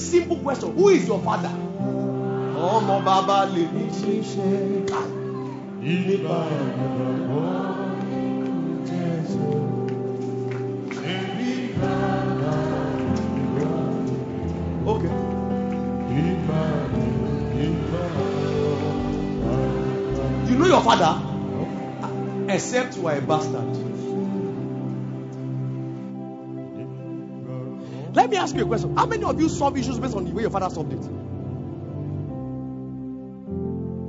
[0.00, 1.52] Simple question Who is your father?
[2.60, 4.48] Ọmọ bàbá lè ní ṣe ṣe
[14.86, 15.08] Okay.
[20.48, 21.12] You know your father?
[22.52, 23.69] Except you are a bastard.
[28.12, 28.96] Let me ask you a question.
[28.96, 31.08] How many of you solve issues based on the way your father solved it?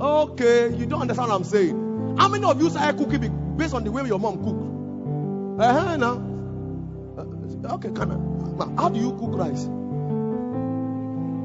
[0.00, 2.16] Okay, you don't understand what I'm saying.
[2.18, 5.60] How many of you started cooking based on the way your mom cook?
[5.60, 6.14] Uh-huh, now.
[7.16, 8.80] Uh, okay, can I?
[8.82, 9.64] How do you cook rice?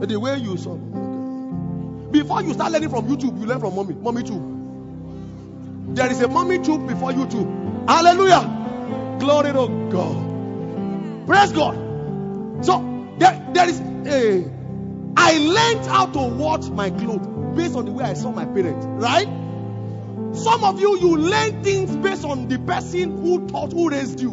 [0.01, 2.11] The way you solve.
[2.11, 3.93] Before you start learning from YouTube, you learn from mommy.
[3.93, 5.95] Mommy tube.
[5.95, 7.87] There is a mommy tube before YouTube.
[7.87, 9.17] Hallelujah.
[9.19, 11.27] Glory to God.
[11.27, 11.86] Praise God.
[12.61, 14.51] So there, there is a.
[15.15, 18.85] I learned how to wash my clothes based on the way I saw my parents.
[18.85, 19.27] Right?
[20.35, 24.31] Some of you, you learn things based on the person who taught, who raised you.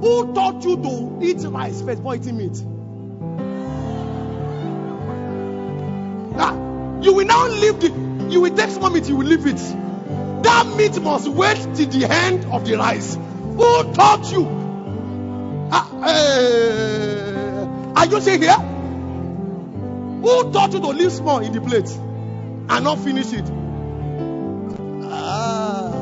[0.00, 2.62] Who taught you to eat rice first before eating meat?
[6.38, 6.54] Ah,
[7.02, 7.88] you will now leave the.
[8.30, 9.56] You will take some meat, you will leave it.
[10.42, 13.14] That meat must wait till the end of the rice.
[13.14, 14.59] Who taught you?
[16.02, 18.52] Ah, eh, are you saying here?
[20.22, 23.44] Who taught you to leave small in the plate and not finish it?
[25.10, 25.92] Ah.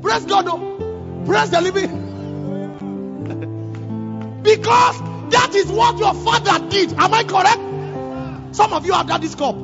[0.00, 1.24] Praise God, though.
[1.26, 1.90] Praise the living.
[4.42, 6.92] because that is what your father did.
[6.94, 8.56] Am I correct?
[8.56, 9.56] Some of you have had this cup.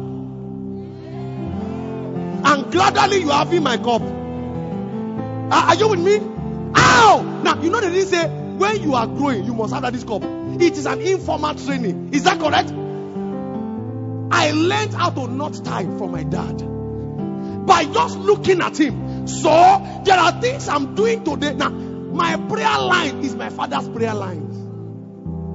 [2.46, 4.02] And gradually you are having my cup.
[5.52, 6.20] Are, are you with me?
[6.76, 7.40] Ow!
[7.42, 10.22] Now, you know they didn't say when you are growing, you must have this cup.
[10.22, 12.12] It is an informal training.
[12.12, 12.70] Is that correct?
[14.32, 16.58] I learned how to not tie from my dad
[17.66, 19.26] by just looking at him.
[19.26, 19.50] So
[20.04, 21.54] there are things I'm doing today.
[21.54, 24.50] Now, my prayer line is my father's prayer line.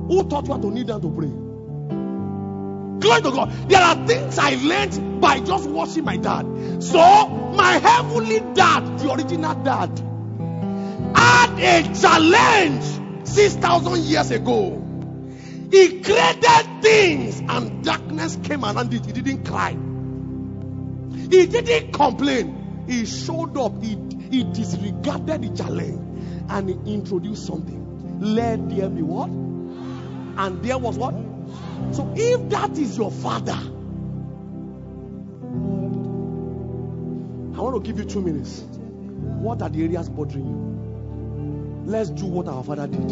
[0.10, 1.30] Who taught you to kneel down to pray?
[3.00, 3.52] Glory to God.
[3.70, 6.45] There are things I learned by just watching my dad.
[6.84, 10.09] So my heavenly dad, the original dad,
[11.16, 14.86] had a challenge 6,000 years ago.
[15.72, 19.05] He created things and darkness came around it.
[19.05, 19.72] He didn't cry.
[19.72, 22.86] He didn't complain.
[22.88, 23.82] He showed up.
[23.84, 23.97] He,
[24.32, 28.20] he disregarded the challenge and he introduced something.
[28.20, 29.30] Let there be what?
[29.30, 31.14] And there was what?
[31.93, 33.60] So if that is your father,
[37.60, 38.62] I want to give you two minutes.
[38.62, 40.68] What are the areas bothering you?
[41.89, 43.11] Let's do what our father did.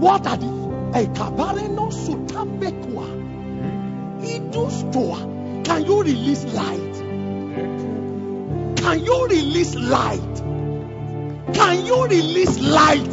[0.00, 3.06] What are the Ekabareno Sutambekwa
[4.22, 5.64] Idustoa?
[5.64, 6.94] Can you release light?
[8.76, 10.42] Can you release light?
[11.54, 13.12] Can you release light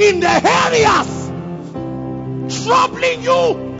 [0.00, 1.30] in the areas
[2.62, 3.72] troubling you?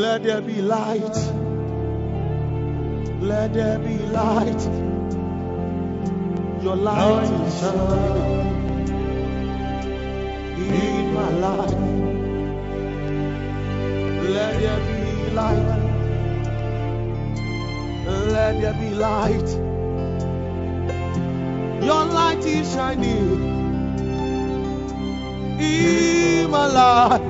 [0.00, 1.39] Let there be light.
[3.20, 4.62] Let there be light.
[6.62, 8.46] Your light is shining
[10.56, 11.74] in my life.
[14.26, 15.80] Let there be light.
[18.32, 19.48] Let there be light.
[21.84, 23.42] Your light is shining
[25.60, 27.29] in my life.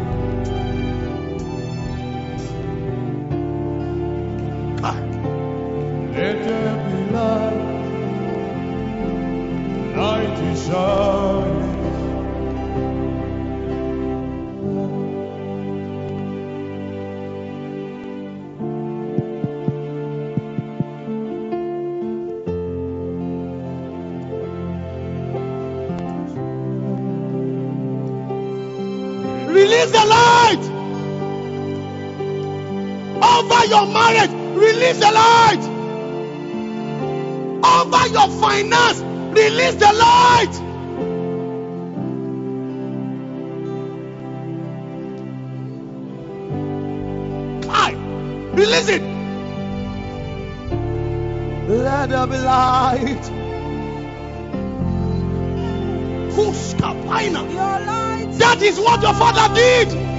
[33.80, 35.62] Your marriage, release the light.
[37.64, 39.00] Over your finance,
[39.32, 40.66] release the light.
[48.52, 49.02] Release it.
[51.68, 53.30] Let there be light.
[56.36, 60.09] Your light That is what your father did.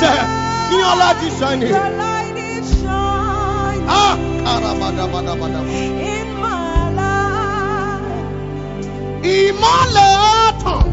[0.00, 0.12] sɛ
[0.70, 1.68] ni ɔla ti sàn ni.
[4.00, 4.14] ah
[4.44, 5.60] karabadabadabada.
[9.36, 10.84] ìmọ̀lẹ̀ á tàn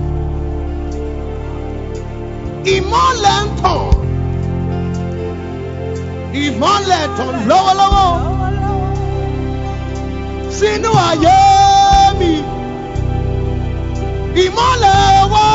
[2.76, 3.84] ìmọ̀lẹ̀ ń tàn
[6.44, 8.10] ìmọ̀lẹ̀ tàn lọ́wọ́lọ́wọ́
[10.58, 11.38] sínú ayé
[12.20, 12.32] mi
[14.44, 15.00] ìmọ̀lẹ̀
[15.34, 15.46] wá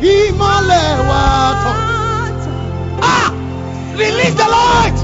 [0.00, 0.88] ìmọ̀lẹ̀
[3.02, 3.30] ah
[3.98, 4.98] release the light.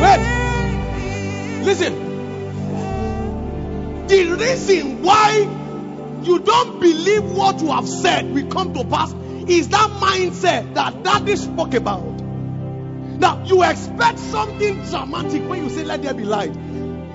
[0.00, 0.20] Wait.
[1.64, 2.03] Listen.
[4.06, 5.48] The reason why
[6.22, 9.12] you don't believe what you have said will come to pass
[9.48, 12.02] is that mindset that daddy spoke about.
[12.02, 16.54] Now, you expect something dramatic when you say, Let there be light.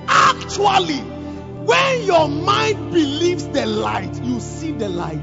[0.08, 5.20] Actually, when your mind believes the light, you see the light.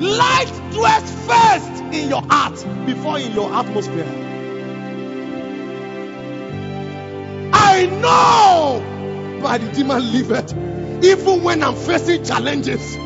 [0.00, 2.54] Light dwells first in your heart
[2.86, 4.06] before in your atmosphere.
[7.52, 8.95] I know
[9.46, 10.52] by the demon liveth,
[11.04, 12.96] even when I'm facing challenges.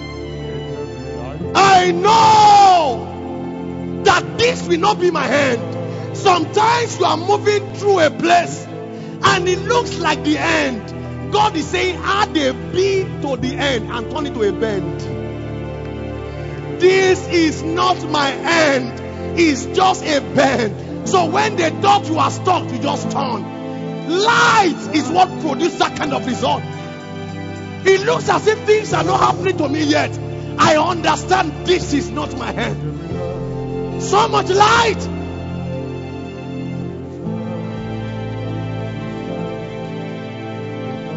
[1.54, 6.16] I know that this will not be my hand.
[6.16, 11.30] Sometimes you are moving through a place and it looks like the end.
[11.30, 14.98] God is saying, add a B to the end and turn it to a bend.
[16.80, 21.06] This is not my end, it's just a bend.
[21.06, 23.59] So when they thought you are stuck, you just turn.
[24.10, 26.62] Light is what produces that kind of result.
[27.86, 30.10] It looks as if things are not happening to me yet.
[30.58, 34.02] I understand this is not my hand.
[34.02, 35.08] So much light.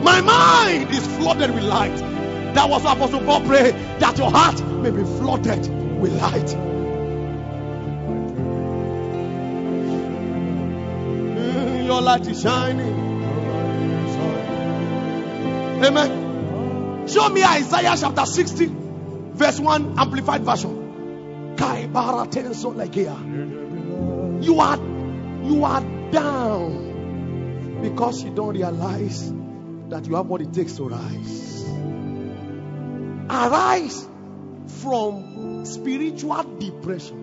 [0.04, 1.98] My mind is flooded with light.
[2.54, 5.68] That was Apostle Paul prayed that your heart may be flooded
[6.00, 6.73] with light.
[11.94, 12.96] Your light is shining.
[15.86, 17.08] Amen.
[17.08, 18.72] Show me Isaiah chapter 60,
[19.36, 21.56] verse 1, amplified version.
[24.42, 24.78] You are
[25.44, 29.32] you are down because you don't realize
[29.90, 31.64] that you have what it takes to rise.
[33.30, 34.08] Arise
[34.82, 37.23] from spiritual depression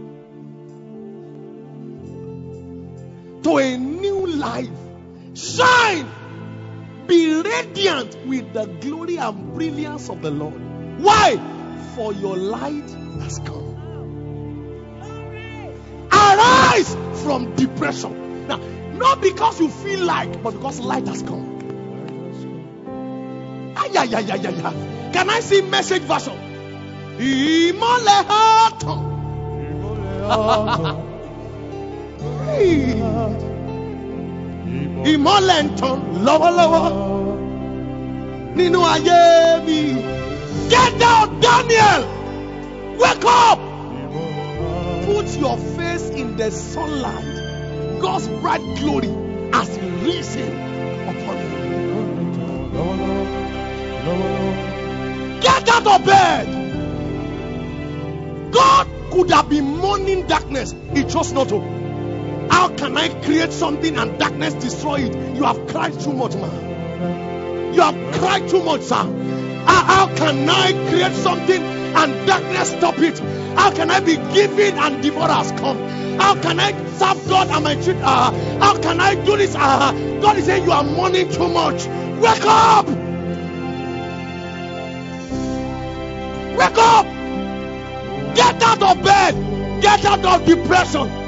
[3.51, 4.69] to a new life.
[5.35, 6.09] Shine.
[7.07, 10.55] Be radiant with the glory and brilliance of the Lord.
[11.01, 11.37] Why?
[11.97, 12.89] For your light
[13.21, 13.67] has come.
[16.13, 18.47] Arise from depression.
[18.47, 18.59] Now,
[18.93, 21.47] not because you feel like, but because light has come.
[23.77, 25.11] Ay, ay, ay, ay, ay.
[25.13, 26.39] Can I see message version?
[28.79, 29.11] Tàn.
[32.47, 33.20] Hey.
[35.13, 35.97] Ìmọ́lẹ̀ ń tàn
[36.27, 36.85] lọ́wọ́lọ́wọ́
[38.57, 39.21] nínú ayé
[39.67, 39.81] mi.
[40.73, 42.03] Get down, Daniel!
[43.01, 43.59] Wake up!
[45.07, 47.35] Put your face in the sunlight.
[48.01, 49.11] God's bright glory
[49.53, 49.69] has
[50.05, 50.53] risen
[51.11, 51.59] upon you.
[55.41, 56.47] Get out of bed.
[58.53, 60.75] God could have been mourning darkness.
[60.95, 61.80] He chose not to.
[62.71, 65.37] How can I create something and darkness destroy it?
[65.37, 67.75] You have cried too much, man.
[67.75, 68.95] You have cried too much, sir.
[69.67, 73.19] How, can I create something and darkness stop it?
[73.59, 75.79] How can I be giving and devourers come?
[76.19, 78.03] How can I serve God and my children?
[78.03, 79.57] Uh, how can I do this?
[79.57, 79.91] Uh,
[80.23, 81.87] God is saying you are mourning too much.
[82.21, 82.87] Wake up!
[86.57, 87.07] Wake up!
[88.37, 89.83] Get out of bed.
[89.83, 91.20] Get out of depression.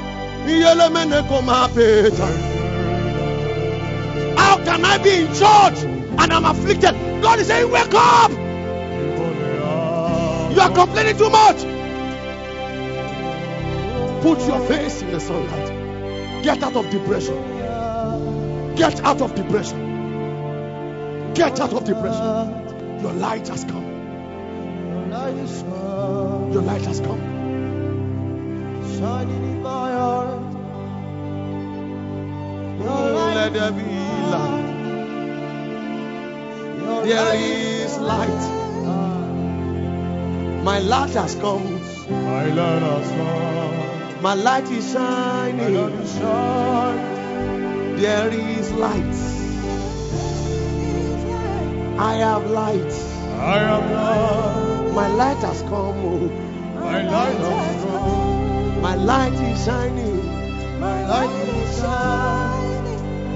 [4.37, 6.95] How can I be in church and I'm afflicted?
[7.21, 8.31] God is saying, Wake up!
[10.53, 11.63] You are complaining too much.
[14.21, 16.43] Put your face in the sunlight.
[16.43, 17.35] Get out of depression.
[18.75, 19.93] Get out of depression.
[21.33, 22.99] Get out of depression.
[23.01, 24.07] Your light has come.
[26.53, 27.21] Your light has come.
[28.99, 29.93] Shining in my
[32.85, 33.83] Let there be
[34.33, 34.73] light.
[37.05, 38.43] There is light.
[40.63, 41.81] My light has come.
[42.09, 44.21] My light has come.
[44.21, 45.75] My light is shining.
[45.75, 47.95] light is shining.
[47.97, 49.15] There is light.
[51.99, 52.93] I have light.
[53.39, 54.93] I am light.
[54.93, 56.29] My light has come.
[56.75, 58.81] My light has come.
[58.81, 60.79] My light is shining.
[60.79, 62.52] My light is shining.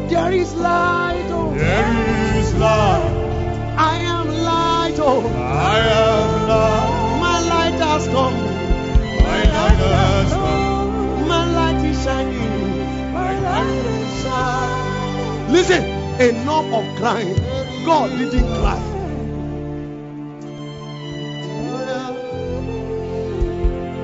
[0.09, 1.27] There is light.
[1.29, 1.53] Oh.
[1.53, 3.75] There is light.
[3.77, 4.95] I am light.
[4.99, 5.19] Oh.
[5.35, 7.19] I am light.
[7.19, 8.33] My light has come.
[9.27, 11.27] My light has come.
[11.27, 13.13] My light is shining.
[13.13, 15.51] My light is shining.
[15.51, 15.83] Listen,
[16.21, 17.35] enough of crying.
[17.85, 18.81] God didn't cry.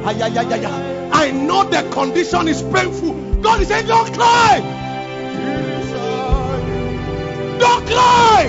[0.06, 3.14] I know the condition is painful.
[3.42, 4.73] God is saying, Don't cry.
[7.64, 8.44] Don't cry.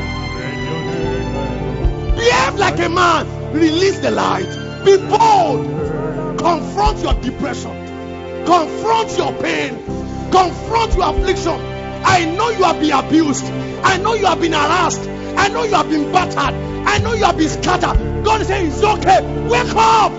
[2.16, 3.52] Behave like a man.
[3.52, 4.50] Release the light.
[4.84, 5.68] Be bold.
[6.36, 7.76] Confront your depression.
[8.44, 9.76] Confront your pain.
[10.32, 11.60] Confront your affliction.
[12.04, 13.44] I know you have been abused.
[13.84, 15.08] I know you have been harassed.
[15.36, 16.54] I know you have been battered.
[16.84, 18.24] I know you have been scattered.
[18.24, 19.22] God is saying it's okay.
[19.48, 20.12] Wake up.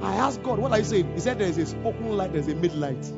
[0.03, 1.13] I asked God, What are you saying?
[1.15, 3.13] He said, There is a spoken light, there's a made light.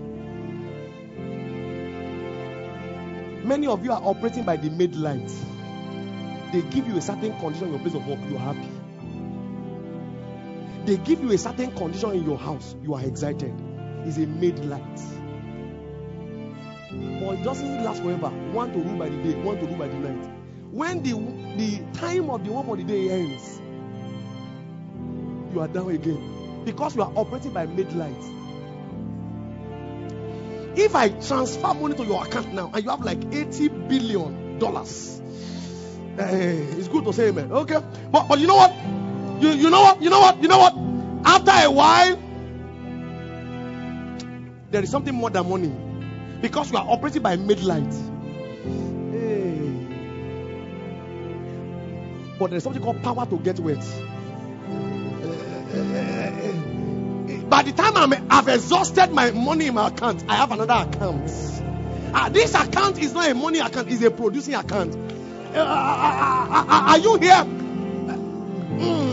[3.44, 5.30] Many of you are operating by the made light.
[6.52, 8.81] They give you a certain condition in your place of work, you are happy.
[10.84, 13.54] They give you a certain condition in your house, you are excited.
[14.04, 15.00] It's a made light.
[17.20, 18.28] But it doesn't last forever.
[18.52, 20.28] One to rule by the day, one to rule by the night.
[20.72, 21.12] When the,
[21.56, 23.60] the time of the one for the day ends,
[25.54, 26.62] you are down again.
[26.64, 28.16] Because you are operating by made light.
[30.74, 35.20] If I transfer money to your account now and you have like 80 billion dollars,
[36.18, 37.52] eh, it's good to say amen.
[37.52, 37.80] Okay.
[38.10, 39.01] But but you know what?
[39.42, 40.00] You you know what?
[40.00, 40.40] You know what?
[40.40, 40.72] You know what?
[41.26, 42.16] After a while,
[44.70, 45.72] there is something more than money.
[46.40, 47.92] Because you are operating by made light.
[49.10, 49.58] Hey.
[52.38, 53.84] But there's something called power to get wet.
[57.48, 61.30] By the time I'm, I've exhausted my money in my account, I have another account.
[62.14, 64.94] Ah, this account is not a money account, it's a producing account.
[65.54, 67.44] Uh, uh, uh, are you here?
[68.82, 69.11] Mm.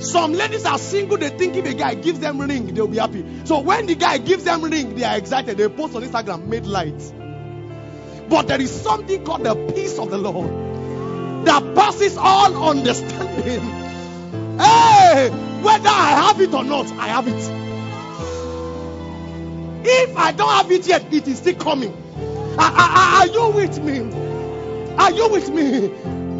[0.00, 3.24] Some ladies are single, they think if a guy gives them ring, they'll be happy.
[3.44, 5.56] So when the guy gives them ring, they are excited.
[5.58, 7.00] They post on Instagram, made light.
[8.28, 10.48] But there is something called the peace of the Lord
[11.46, 13.60] that passes all understanding.
[14.60, 15.30] Hey,
[15.62, 17.50] whether I have it or not, I have it.
[19.88, 21.94] If I don't have it yet, it is still coming.
[22.58, 24.00] Are, are- are you with me?
[24.98, 25.88] Are you with me?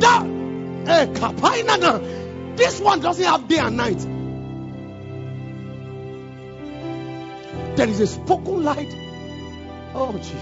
[0.00, 0.26] That
[0.86, 2.20] eh, kapainana.
[2.61, 3.98] This one doesn't have day and night.
[7.74, 8.94] There is a spoken light.
[9.94, 10.36] Oh, Jesus.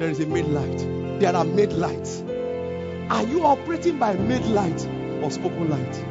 [0.00, 1.20] There is a made light.
[1.20, 2.22] There are made lights.
[3.10, 4.88] Are you operating by made light
[5.22, 6.04] or spoken light?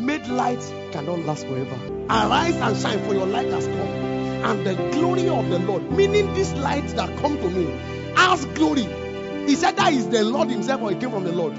[0.00, 1.78] Made light cannot last forever.
[2.08, 3.76] Arise and shine, for your light has come.
[3.76, 7.70] And the glory of the Lord, meaning this light that come to me,
[8.16, 8.99] as glory.
[9.46, 11.54] He said that is the Lord Himself, or it came from the Lord.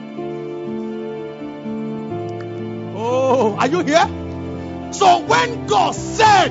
[2.96, 4.08] Oh, are you here?
[4.94, 6.50] So when God said,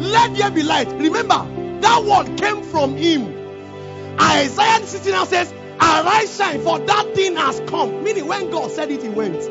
[0.00, 1.46] Let there be light, remember
[1.80, 3.34] that word came from Him.
[4.20, 8.02] Isaiah 60 now says, Arise, shine, for that thing has come.
[8.04, 9.42] Meaning, when God said it, He went.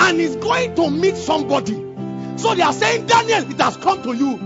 [0.00, 1.74] And He's going to meet somebody.
[2.36, 4.36] So they are saying, Daniel, it has come to you.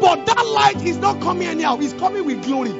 [0.00, 2.72] But that light is not coming anyhow, it's coming with glory.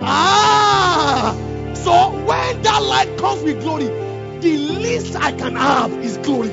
[0.00, 1.34] Ah!
[1.74, 3.86] So when that light comes with glory,
[4.40, 6.50] the least I can have is glory.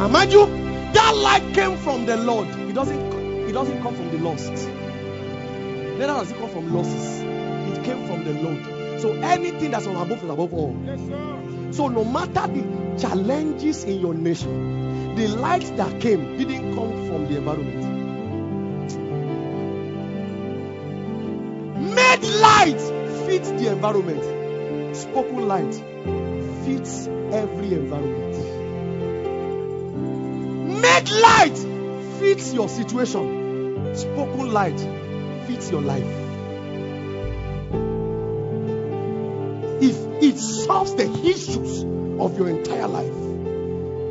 [0.00, 2.48] And mind you, that light came from the Lord.
[2.48, 3.12] It doesn't
[3.48, 4.52] it doesn't come from the lost.
[4.52, 7.20] Neither does it come from losses.
[7.20, 9.00] It came from the Lord.
[9.00, 10.76] So anything that's on above is above all.
[10.84, 17.06] Yes, So no matter the challenges in your nation, the light that came didn't come
[17.06, 17.99] from the environment.
[22.22, 22.80] Light
[23.26, 24.96] fits the environment.
[24.96, 25.74] Spoken light
[26.64, 28.36] fits every environment.
[30.82, 31.56] Made light
[32.18, 33.94] fits your situation.
[33.94, 34.78] Spoken light
[35.46, 36.04] fits your life.
[39.82, 41.84] If it solves the issues
[42.20, 43.14] of your entire life,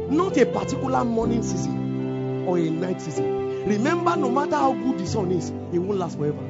[0.10, 3.66] not a particular morning season or a night season.
[3.68, 6.49] Remember, no matter how good the sun is, it won't last forever.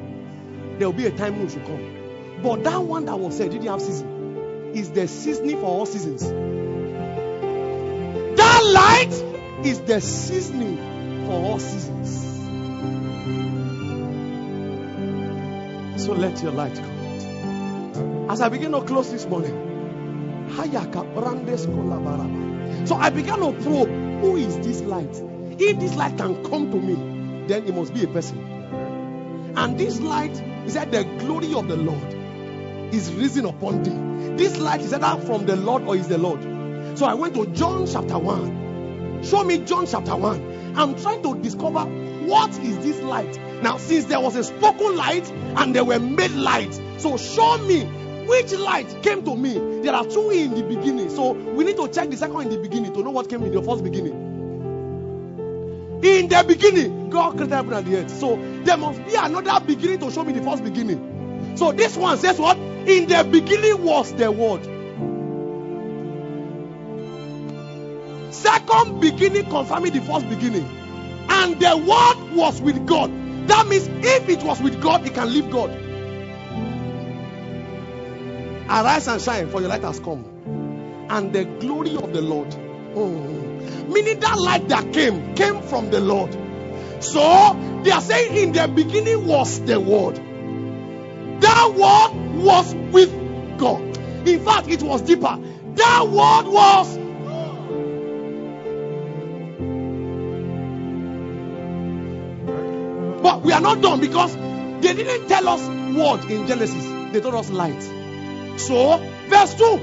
[0.80, 2.40] There will be a time when should come.
[2.42, 4.72] But that one that was said didn't have season.
[4.74, 6.22] Is the seasoning for all seasons.
[8.38, 9.12] That light
[9.66, 10.78] is the seasoning
[11.26, 12.08] for all seasons.
[16.02, 18.30] So let your light come.
[18.30, 19.52] As I begin to close this morning,
[20.56, 20.64] so
[22.94, 23.90] I began to probe
[24.22, 25.22] who is this light?
[25.58, 26.94] If this light can come to me,
[27.48, 28.59] then it must be a person.
[29.56, 30.32] And this light
[30.66, 32.14] is that the glory of the Lord
[32.94, 34.36] is risen upon thee.
[34.36, 36.42] This light is either from the Lord or is the Lord.
[36.98, 39.22] So I went to John chapter 1.
[39.22, 40.74] Show me John chapter 1.
[40.76, 41.84] I'm trying to discover
[42.26, 43.38] what is this light.
[43.62, 47.84] Now, since there was a spoken light and there were made light, so show me
[48.26, 49.82] which light came to me.
[49.82, 51.10] There are two in the beginning.
[51.10, 53.52] So we need to check the second in the beginning to know what came in
[53.52, 54.29] the first beginning.
[56.02, 58.10] In the beginning, God created heaven and the earth.
[58.10, 61.56] So there must be another beginning to show me the first beginning.
[61.56, 62.56] So this one says what?
[62.56, 64.64] In the beginning was the word.
[68.32, 70.68] Second beginning confirming the first beginning.
[71.28, 73.10] And the word was with God.
[73.48, 75.70] That means if it was with God, it can leave God.
[78.70, 80.24] Arise and shine, for your light has come.
[81.10, 82.48] And the glory of the Lord.
[82.94, 83.39] Mm.
[83.88, 86.36] Meaning that light that came, came from the Lord.
[87.00, 90.16] So they are saying in the beginning was the word.
[91.40, 93.82] That word was with God.
[94.26, 95.38] In fact, it was deeper.
[95.74, 96.98] That word was.
[103.22, 106.84] But we are not done because they didn't tell us word in Genesis.
[107.12, 107.82] They told us light.
[108.58, 108.98] So,
[109.28, 109.80] verse 2.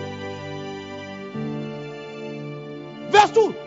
[3.09, 3.66] Verse 2.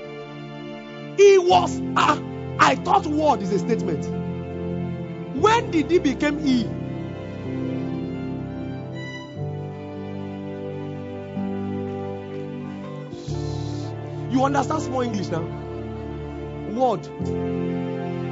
[1.20, 4.06] He was, a, I thought word is a statement.
[5.36, 6.62] When did he become he?
[14.34, 15.42] You understand small English now?
[16.70, 17.04] Word.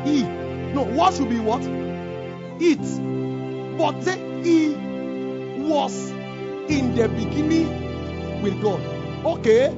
[0.07, 0.23] He.
[0.73, 1.61] No, what should be what?
[2.59, 3.77] It.
[3.77, 4.73] But say he
[5.59, 6.11] was
[6.71, 8.81] in the beginning with God.
[9.27, 9.75] Okay.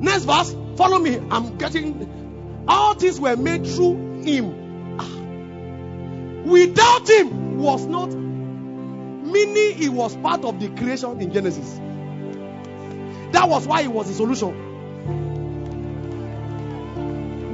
[0.00, 0.54] Next verse.
[0.76, 1.20] Follow me.
[1.30, 2.64] I'm getting.
[2.68, 4.66] All things were made through him.
[6.44, 8.14] Without him was not.
[8.14, 11.80] Meaning he was part of the creation in Genesis.
[13.32, 14.54] That was why he was the solution.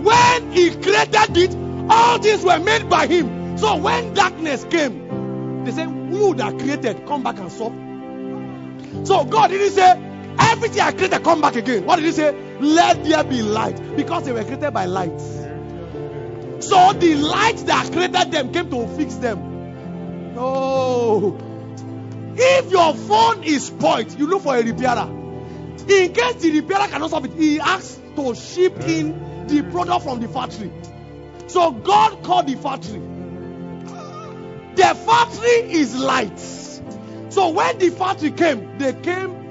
[0.05, 1.57] When he created it,
[1.89, 3.57] all things were made by him.
[3.57, 7.73] So when darkness came, they said, You that created, come back and solve.
[9.07, 10.12] So God didn't say,
[10.51, 11.85] Everything I created, come back again.
[11.85, 12.33] What did he say?
[12.61, 13.97] Let there be light.
[13.97, 15.21] Because they were created by light.
[15.21, 20.35] So the light that created them came to fix them.
[20.35, 21.39] No.
[22.37, 25.09] If your phone is spoiled, you look for a repairer.
[25.89, 30.21] In case the repairer cannot solve it, he asks to ship in the product from
[30.21, 30.73] the factory.
[31.49, 33.01] So God called the factory.
[34.75, 36.39] The factory is light.
[36.39, 39.42] So when the factory came, they came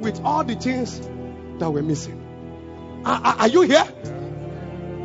[0.00, 1.00] with all the things
[1.58, 2.20] that were missing.
[3.04, 3.86] Are, are- are you here?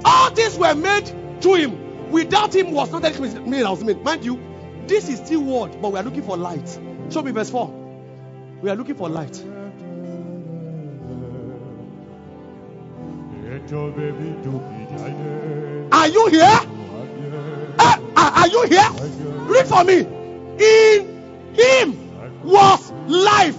[0.05, 2.11] All things were made through him.
[2.11, 4.01] Without him was not anything that was made.
[4.03, 4.39] Mind you,
[4.87, 6.67] this is still word, but we are looking for light.
[7.11, 7.67] Show me verse 4.
[8.61, 9.43] We are looking for light.
[15.91, 16.59] Are you here?
[17.79, 18.89] Eh, are are you here?
[19.47, 19.99] Read for me.
[20.59, 23.57] In him was life,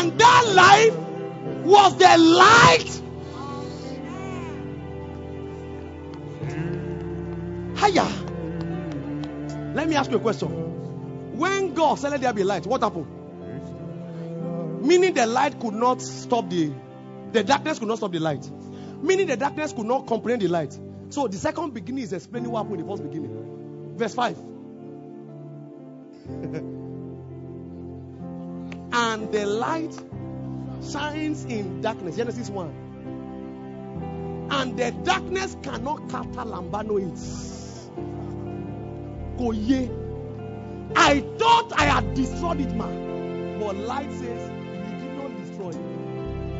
[0.00, 0.96] and that life
[1.64, 3.00] was the light.
[7.78, 8.06] Hiya.
[9.74, 10.48] Let me ask you a question.
[11.36, 13.06] When God said, Let there be light, what happened?
[14.82, 16.72] Meaning the light could not stop the
[17.32, 18.50] the darkness could not stop the light.
[19.02, 20.76] Meaning the darkness could not comprehend the light.
[21.10, 23.96] So the second beginning is explaining what happened in the first beginning.
[23.96, 24.36] Verse 5.
[28.92, 29.94] and the light
[30.90, 32.16] shines in darkness.
[32.16, 34.48] Genesis 1.
[34.50, 37.14] And the darkness cannot katalambano it.
[39.38, 39.90] Koye.
[40.96, 43.58] I thought I had destroyed it, man.
[43.60, 45.76] But light says, You did not destroy it.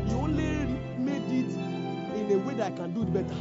[0.09, 0.67] You only
[0.99, 1.51] made it
[2.17, 3.35] in a way that I can do it better.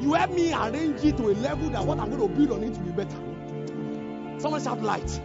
[0.00, 2.64] You help me arrange it to a level that what I'm going to build on
[2.64, 3.16] it will be better.
[4.40, 5.20] Someone shout light.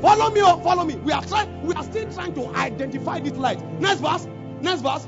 [0.00, 0.96] Follow me, oh, follow me.
[0.96, 3.62] We are trying, we are still trying to identify this light.
[3.80, 4.26] Next verse.
[4.60, 5.06] Next verse.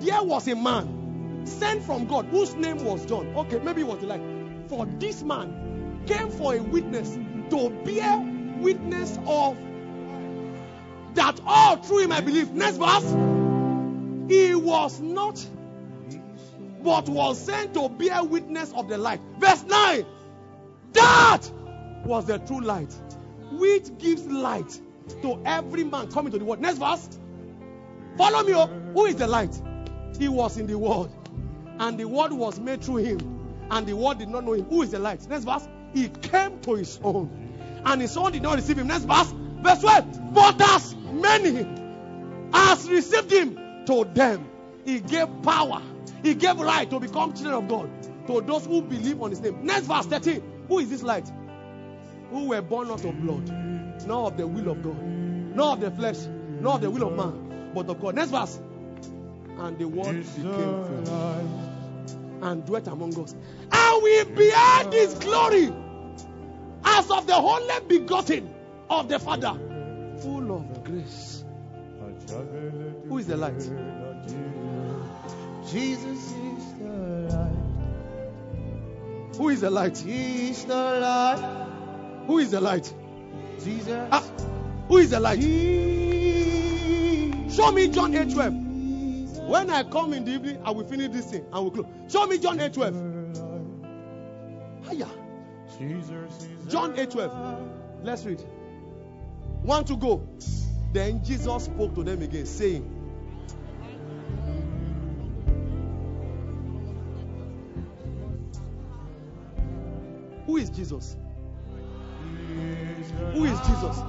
[0.00, 3.34] There was a man sent from God whose name was John.
[3.36, 4.22] Okay, maybe it was the light.
[4.68, 7.18] For this man came for a witness
[7.50, 8.18] to bear
[8.60, 9.56] witness of
[11.14, 12.52] that all through him I believe.
[12.52, 13.10] Next verse.
[14.28, 15.44] He was not,
[16.82, 19.20] but was sent to bear witness of the light.
[19.38, 20.06] Verse 9.
[20.92, 21.40] That
[22.04, 22.94] was the true light,
[23.58, 24.80] which gives light
[25.22, 26.60] to every man coming to the world.
[26.60, 27.18] Next verse.
[28.16, 28.70] Follow me up.
[28.92, 29.60] Who is the light?
[30.18, 31.10] He was in the world,
[31.78, 33.18] and the world was made through him,
[33.70, 34.64] and the world did not know him.
[34.66, 35.26] Who is the light?
[35.28, 35.66] Next verse.
[35.94, 38.86] He came to his own, and his own did not receive him.
[38.88, 39.32] Next verse.
[39.62, 40.34] Verse 12.
[40.34, 41.66] But as many
[42.52, 44.48] as received him, to them
[44.84, 45.82] he gave power.
[46.22, 47.90] He gave right to become children of God
[48.26, 49.64] to those who believe on his name.
[49.64, 50.42] Next verse 13.
[50.68, 51.30] Who is this light?
[52.32, 55.90] Who were born not of blood, nor of the will of God, nor of the
[55.90, 56.16] flesh,
[56.60, 58.14] nor of the will of man, but of God.
[58.14, 58.58] Next verse.
[59.58, 61.08] And the word became flesh
[62.42, 63.34] and dwelt among us.
[63.70, 65.72] And we beheld his glory
[66.84, 68.52] as of the only begotten
[68.90, 69.54] of the Father,
[70.22, 71.44] full of grace.
[73.08, 73.60] Who is the light?
[75.70, 76.88] Jesus is the
[77.30, 77.52] light.
[79.36, 79.98] Who is the light?
[79.98, 81.61] He's the light.
[82.26, 82.92] Who is the light?
[83.62, 84.08] Jesus.
[84.10, 84.22] Ah,
[84.88, 85.40] who is the light?
[87.52, 89.48] Show me John 8 12.
[89.48, 91.86] When I come in the evening, I will finish this thing and we'll close.
[92.08, 92.94] Show me John 8 12.
[94.90, 95.08] Hiya.
[95.78, 98.02] Jesus John 8 12.
[98.02, 98.42] Let's read.
[99.62, 100.26] One to go.
[100.92, 102.98] Then Jesus spoke to them again, saying,
[110.46, 111.16] Who is Jesus?
[113.34, 114.02] Who is Jesus?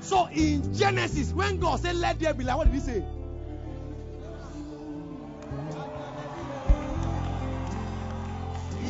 [0.00, 3.00] So in Genesis, when God said, Let there be light, what did he say?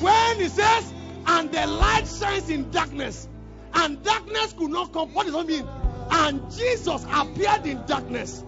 [0.00, 0.92] When he says,
[1.26, 3.28] And the light shines in darkness,
[3.74, 5.66] and darkness could not come, what does that mean?
[6.10, 8.44] And Jesus appeared in darkness.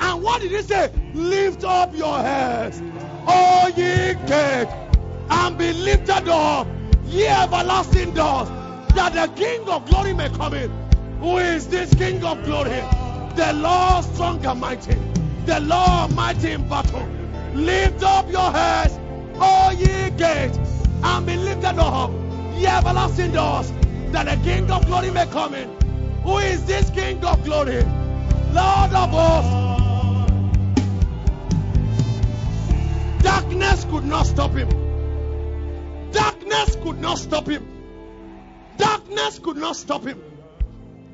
[0.00, 0.92] And what did he say?
[1.14, 2.80] Lift up your heads,
[3.26, 4.72] O ye gates,
[5.30, 6.66] and be lifted up,
[7.06, 8.48] ye everlasting doors,
[8.98, 10.70] that the King of glory may come in.
[11.20, 12.82] Who is this King of glory?
[13.36, 14.96] The Lord strong and mighty,
[15.46, 17.06] the Lord mighty in battle.
[17.54, 18.98] Lift up your heads,
[19.38, 20.58] all ye gates,
[21.04, 22.10] and be lifted up,
[22.56, 23.72] ye everlasting doors,
[24.10, 25.70] that the King of glory may come in.
[26.24, 27.84] Who is this King of glory?
[28.50, 29.68] Lord of hosts.
[33.22, 34.68] Darkness could not stop him.
[36.10, 37.77] Darkness could not stop him.
[38.78, 40.22] Darkness could not stop him.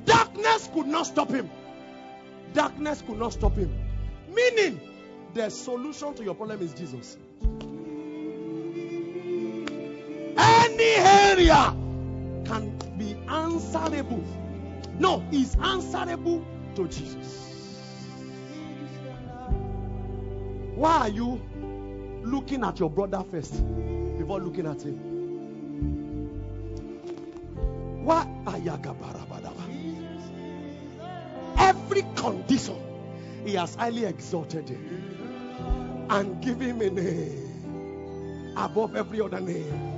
[0.05, 1.51] Darkness could not stop him.
[2.53, 3.75] Darkness could not stop him.
[4.33, 4.81] Meaning,
[5.33, 7.17] the solution to your problem is Jesus.
[10.37, 11.75] Any area
[12.45, 14.23] can be answerable.
[14.99, 16.45] No, is answerable
[16.77, 17.41] to Jesus.
[20.77, 21.41] Why are you
[22.23, 23.55] looking at your brother first
[24.19, 25.14] before looking at him?
[28.05, 29.65] Ayagabarabadaba.
[31.59, 32.77] Every condition,
[33.45, 39.91] he has highly exalted him and given him a name above every other name.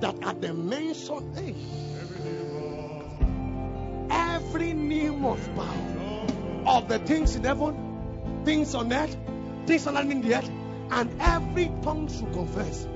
[0.00, 1.54] That at the mention, hey,
[4.10, 6.26] every knee must bow
[6.66, 9.16] of the things in heaven, things on earth,
[9.66, 10.50] things on in the earth,
[10.90, 12.86] and every tongue should confess.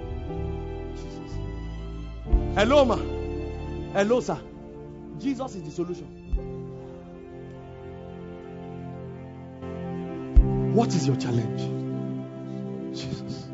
[2.55, 3.20] Hello, ma.
[3.93, 4.41] Hello, sir.
[5.19, 6.07] Jesus is the solution.
[10.75, 11.61] What is your challenge?
[12.97, 13.49] Jesus.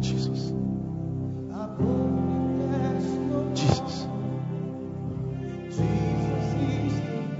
[0.00, 0.52] Jesus.
[3.54, 4.06] Jesus.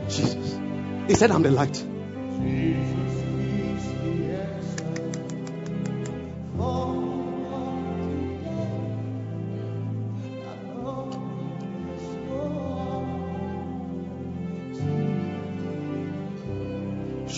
[0.09, 0.61] Jesus.
[1.07, 1.83] He said, I'm the light.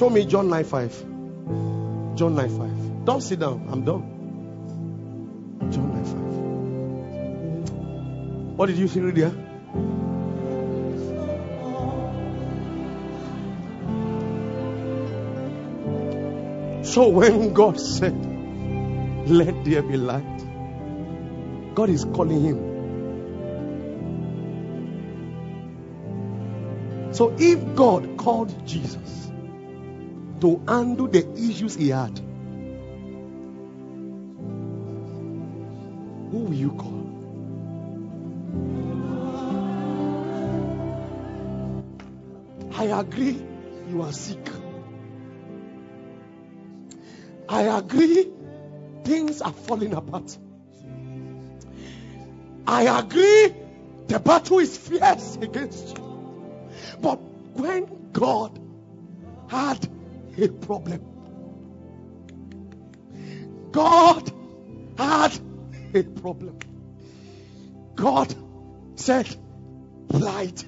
[0.00, 1.04] Show me John 9 5.
[2.16, 3.04] John 9 5.
[3.04, 3.68] Don't sit down.
[3.70, 4.00] I'm done.
[5.70, 6.04] John 9
[7.66, 8.56] 5.
[8.56, 9.18] What did you see, read?
[16.86, 18.16] So when God said,
[19.28, 20.46] Let there be light,
[21.74, 22.58] God is calling him.
[27.12, 29.29] So if God called Jesus
[30.40, 32.18] to handle the issues he had,
[36.30, 37.00] who will you call?
[42.72, 43.42] I agree
[43.88, 44.48] you are sick.
[47.48, 48.28] I agree
[49.04, 50.38] things are falling apart.
[52.66, 53.52] I agree
[54.06, 56.04] the battle is fierce against you.
[57.02, 57.16] But
[57.54, 58.58] when God
[59.48, 59.89] had
[60.42, 61.00] a problem,
[63.72, 64.32] God
[64.96, 65.38] had
[65.94, 66.58] a problem.
[67.94, 68.34] God
[68.96, 69.28] said,
[70.12, 70.64] Light.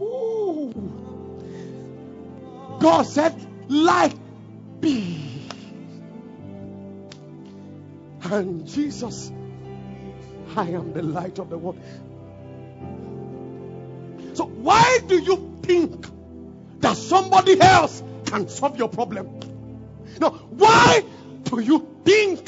[0.00, 0.72] Ooh.
[2.80, 3.34] God said,
[3.68, 4.14] Light
[4.80, 5.46] be.
[8.22, 9.30] And Jesus,
[10.56, 11.80] I am the light of the world.
[15.06, 16.06] Do you think
[16.80, 19.40] that somebody else can solve your problem?
[20.20, 21.04] No, why
[21.44, 22.44] do you think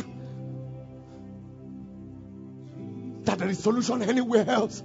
[3.25, 4.83] that there is solution anywhere else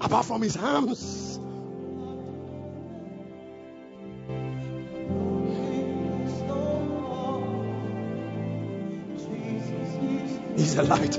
[0.00, 1.40] apart from his arms?
[10.56, 11.14] He's a light.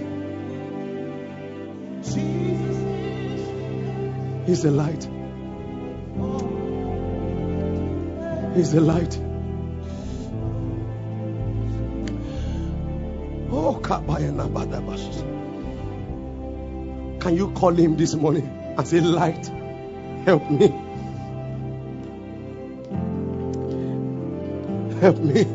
[4.45, 5.07] He's the light.
[8.56, 9.18] He's the light.
[13.52, 13.80] Oh.
[17.20, 18.47] Can you call him this morning
[18.78, 19.47] and say, Light,
[20.26, 20.68] help me?
[25.00, 25.45] Help me.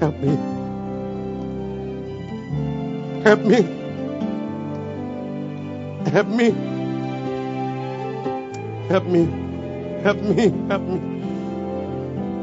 [0.00, 0.36] Help me.
[3.22, 3.62] Help me.
[6.10, 6.50] Help me.
[8.88, 9.39] Help me.
[10.02, 10.48] Help me.
[10.68, 11.00] Help me.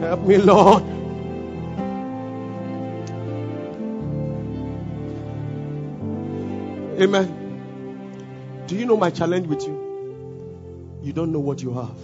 [0.02, 0.84] Help me, Lord.
[7.00, 8.64] Amen.
[8.68, 11.00] Do you know my challenge with you?
[11.04, 11.98] You don't know what you have.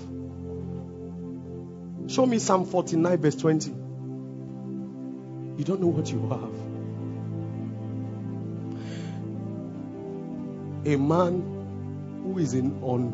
[2.11, 3.71] Show me Psalm 49, verse 20.
[3.71, 6.53] You don't know what you have.
[10.93, 11.41] A man
[12.23, 13.13] who is in honor,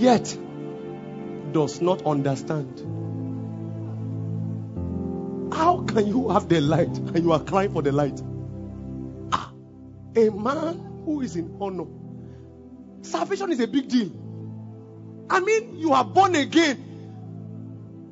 [0.00, 0.36] yet
[1.52, 2.80] does not understand.
[5.52, 8.20] How can you have the light and you are crying for the light?
[9.32, 9.52] Ah,
[10.16, 11.86] a man who is in honor.
[13.02, 14.10] Salvation is a big deal.
[15.30, 16.94] I mean, you are born again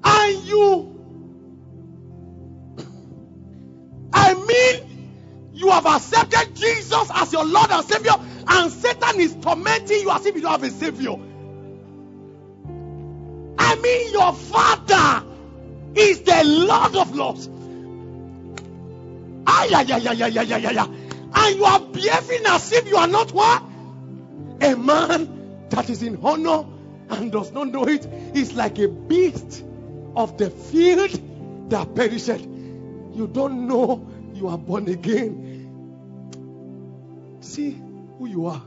[0.05, 0.93] and you
[4.13, 8.13] I mean, you have accepted Jesus as your Lord and Savior,
[8.47, 11.17] and Satan is tormenting you as if you don't have a Savior
[13.83, 15.27] mean your father
[15.95, 17.49] is the Lord of Lords.
[19.47, 20.89] Ay, ay, ay, ay, ay, ay, ay, ay.
[21.35, 23.63] And you are behaving as if you are not what?
[24.61, 26.65] A man that is in honor
[27.09, 29.65] and does not know it is like a beast
[30.15, 32.29] of the field that perished.
[32.29, 35.49] You don't know you are born again.
[37.41, 37.81] See
[38.19, 38.63] who you are.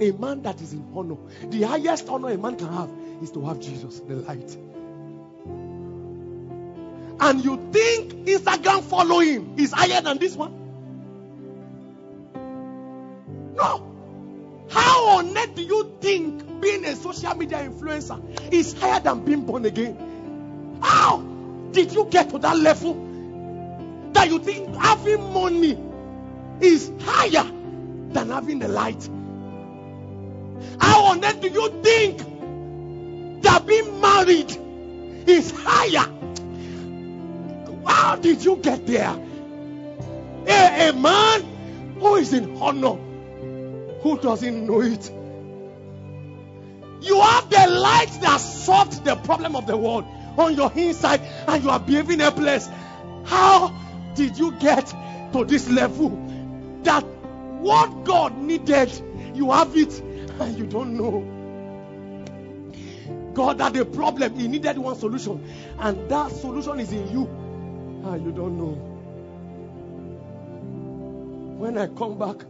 [0.00, 1.16] A man that is in honor.
[1.44, 2.90] The highest honor a man can have
[3.22, 4.56] is to have Jesus, the light.
[7.20, 10.54] And you think Instagram following is higher than this one?
[13.54, 13.86] No.
[14.70, 19.44] How on earth do you think being a social media influencer is higher than being
[19.44, 20.78] born again?
[20.80, 21.18] How
[21.72, 22.94] did you get to that level
[24.14, 25.78] that you think having money
[26.60, 27.44] is higher
[28.12, 29.08] than having the light?
[30.80, 32.18] How on earth do you think
[33.42, 34.56] that being married
[35.28, 36.08] is higher?
[37.86, 39.16] How did you get there?
[40.46, 41.42] A, a man
[41.98, 42.94] who is in honor,
[44.02, 45.10] who doesn't know it.
[47.02, 50.04] You have the light that solved the problem of the world
[50.36, 52.68] on your inside, and you are behaving helpless.
[53.24, 53.74] How
[54.14, 54.86] did you get
[55.32, 56.10] to this level
[56.82, 57.04] that
[57.60, 58.90] what God needed,
[59.34, 60.02] you have it,
[60.40, 61.36] and you don't know?
[63.34, 65.44] God had a problem, He needed one solution,
[65.78, 67.26] and that solution is in you,
[68.04, 68.72] and you don't know.
[71.58, 72.42] When I come back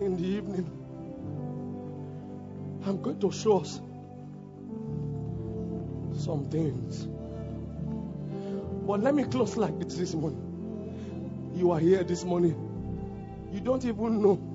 [0.00, 0.70] in the evening,
[2.86, 3.80] I'm going to show us
[6.22, 7.06] some things.
[8.86, 11.52] But let me close like this this morning.
[11.54, 12.54] You are here this morning.
[13.52, 14.53] You don't even know.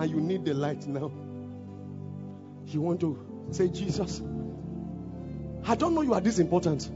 [0.00, 1.12] And you need the light now.
[2.64, 4.22] You want to say, Jesus,
[5.66, 6.90] I don't know you are this important.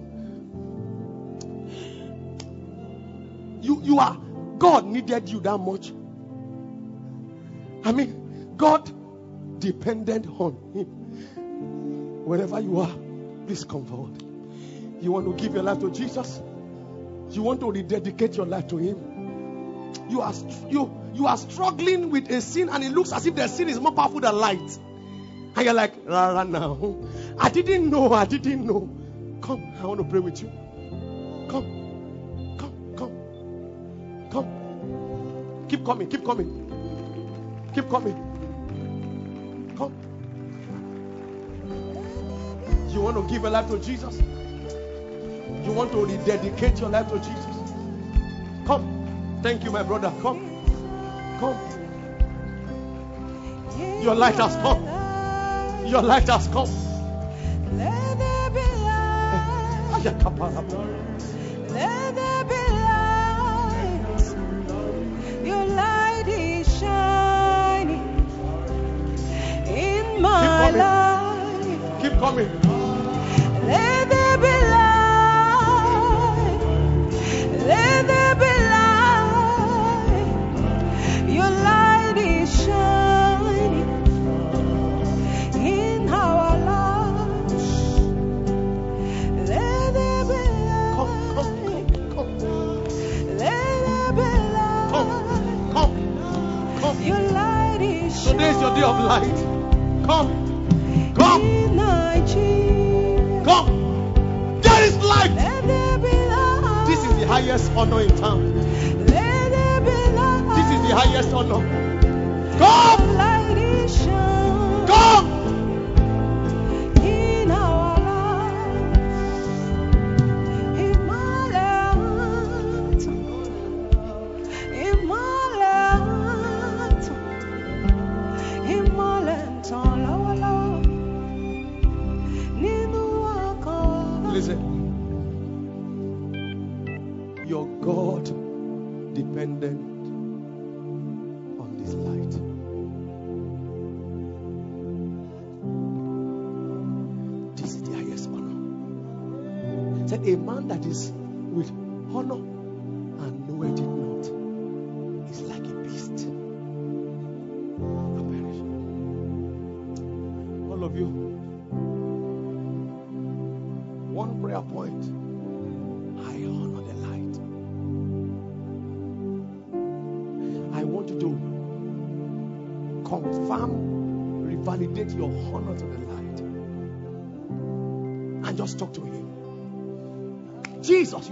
[3.62, 4.16] You, you are,
[4.56, 5.92] God needed you that much.
[7.84, 8.90] I mean, God
[9.60, 12.24] depended on Him.
[12.24, 12.96] Wherever you are,
[13.46, 14.22] please come forward.
[15.02, 16.40] You want to give your life to Jesus?
[17.28, 19.92] You want to rededicate your life to Him?
[20.08, 20.32] You are
[20.70, 23.78] you you are struggling with a sin, and it looks as if the sin is
[23.78, 24.78] more powerful than light.
[25.56, 26.96] And you're like, rah, now.
[27.38, 28.12] I didn't know.
[28.12, 28.88] I didn't know.
[29.40, 30.48] Come, I want to pray with you.
[31.48, 35.66] Come, come, come, come.
[35.68, 36.08] Keep coming.
[36.08, 37.70] Keep coming.
[37.74, 39.74] Keep coming.
[39.76, 39.94] Come.
[42.88, 44.20] You want to give your life to Jesus?
[45.64, 47.72] You want to rededicate your life to Jesus?
[48.66, 49.40] Come.
[49.42, 50.12] Thank you, my brother.
[50.20, 50.53] Come.
[51.44, 51.60] Come.
[54.02, 54.82] Your light has come.
[55.86, 56.70] Your light has come.
[57.76, 60.04] Let there be light.
[61.68, 64.24] Let there be light.
[65.44, 68.26] Your light is shining
[69.66, 72.02] in my life.
[72.02, 72.63] Keep coming.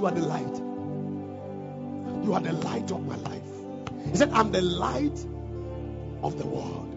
[0.03, 0.57] You are the light.
[2.24, 4.11] You are the light of my life.
[4.11, 5.24] He said, I'm the light
[6.24, 6.89] of the world.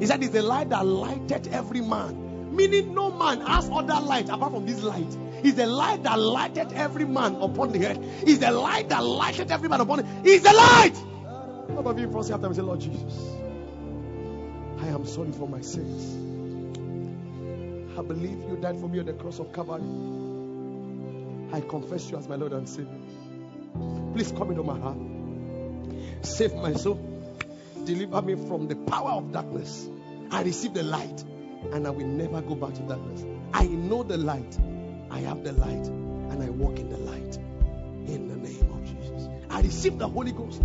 [0.00, 2.56] He said, It's the light that lighted every man.
[2.56, 5.16] Meaning, no man has other light apart from this light.
[5.44, 7.98] It's the light that lighted every man upon the earth.
[8.26, 10.06] It's the light that lighted every man upon it.
[10.24, 10.96] It's the light.
[11.68, 13.36] How about you first after and say, Lord Jesus,
[14.80, 16.18] I am sorry for my sins.
[17.96, 20.31] I believe you died for me on the cross of Calvary.
[21.52, 22.98] I confess you as my Lord and Savior.
[24.14, 24.98] Please come into my heart.
[26.22, 27.00] Save my soul.
[27.84, 29.88] Deliver me from the power of darkness.
[30.30, 31.22] I receive the light
[31.72, 33.24] and I will never go back to darkness.
[33.52, 34.58] I know the light.
[35.10, 37.36] I have the light and I walk in the light.
[38.06, 39.28] In the name of Jesus.
[39.50, 40.64] I receive the Holy Ghost.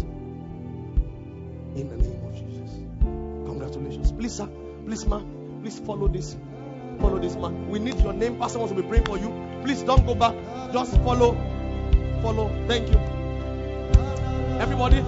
[1.75, 2.79] In the name of Jesus.
[3.45, 4.11] Congratulations.
[4.11, 4.49] Please, sir.
[4.85, 5.21] Please, ma.
[5.61, 6.37] Please follow this.
[6.99, 7.69] Follow this man.
[7.69, 8.37] We need your name.
[8.39, 9.29] Pastor wants to be praying for you.
[9.67, 10.33] Please don't go back.
[10.71, 11.33] Just follow.
[12.21, 12.47] Follow.
[12.69, 12.97] Thank you.
[14.61, 15.01] Everybody.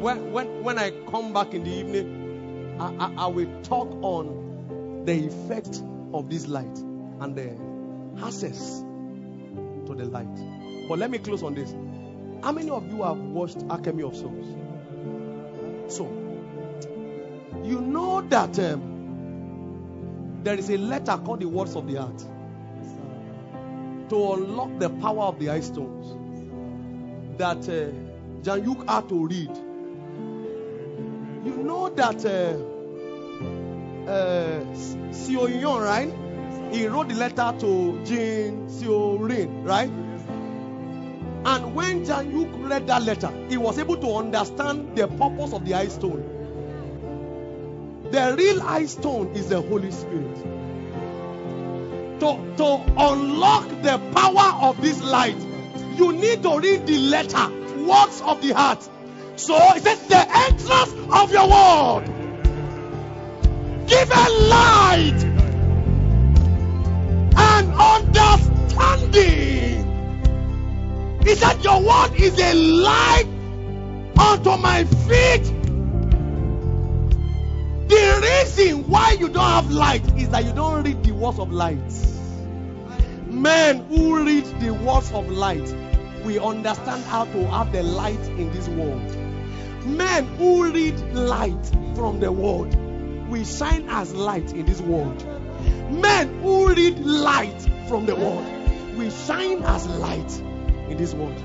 [0.00, 5.02] When, when, when I come back in the evening, I, I, I will talk on
[5.04, 5.82] the effect
[6.14, 6.78] of this light
[7.20, 7.54] and the
[8.24, 8.82] access
[9.84, 10.88] to the light.
[10.88, 11.74] But let me close on this.
[12.42, 14.46] How many of you have watched Alchemy of Souls?
[15.88, 16.25] So,
[17.66, 22.24] you know that um, there is a letter called the Words of the Heart
[24.08, 26.14] to unlock the power of the ice stones
[27.38, 27.90] that uh,
[28.42, 29.50] Jang Uk had to read.
[31.44, 32.54] You know that uh,
[34.08, 34.64] uh,
[35.48, 36.12] Yon, right?
[36.72, 39.90] He wrote the letter to Jin Seo Rin, right?
[41.44, 45.64] And when Jang Uk read that letter, he was able to understand the purpose of
[45.64, 46.35] the ice stone.
[48.10, 50.36] The real ice stone is the Holy Spirit.
[52.20, 55.36] To, to unlock the power of this light,
[55.96, 57.50] you need to read the letter,
[57.84, 58.88] words of the heart.
[59.36, 62.06] So it says, the entrance of your word.
[63.86, 65.24] Give a light
[67.36, 69.46] and understanding.
[71.22, 73.26] He said, Your word is a light
[74.18, 75.55] unto my feet.
[77.88, 81.52] The reason why you don't have light is that you don't read the words of
[81.52, 81.78] light.
[83.26, 85.74] Men who read the words of light
[86.24, 89.16] we understand how to have the light in this world.
[89.86, 92.74] Men who read light from the world
[93.28, 95.24] we shine as light in this world.
[95.90, 98.46] Men who read light from the world
[98.96, 100.40] we shine as light
[100.88, 101.40] in this world.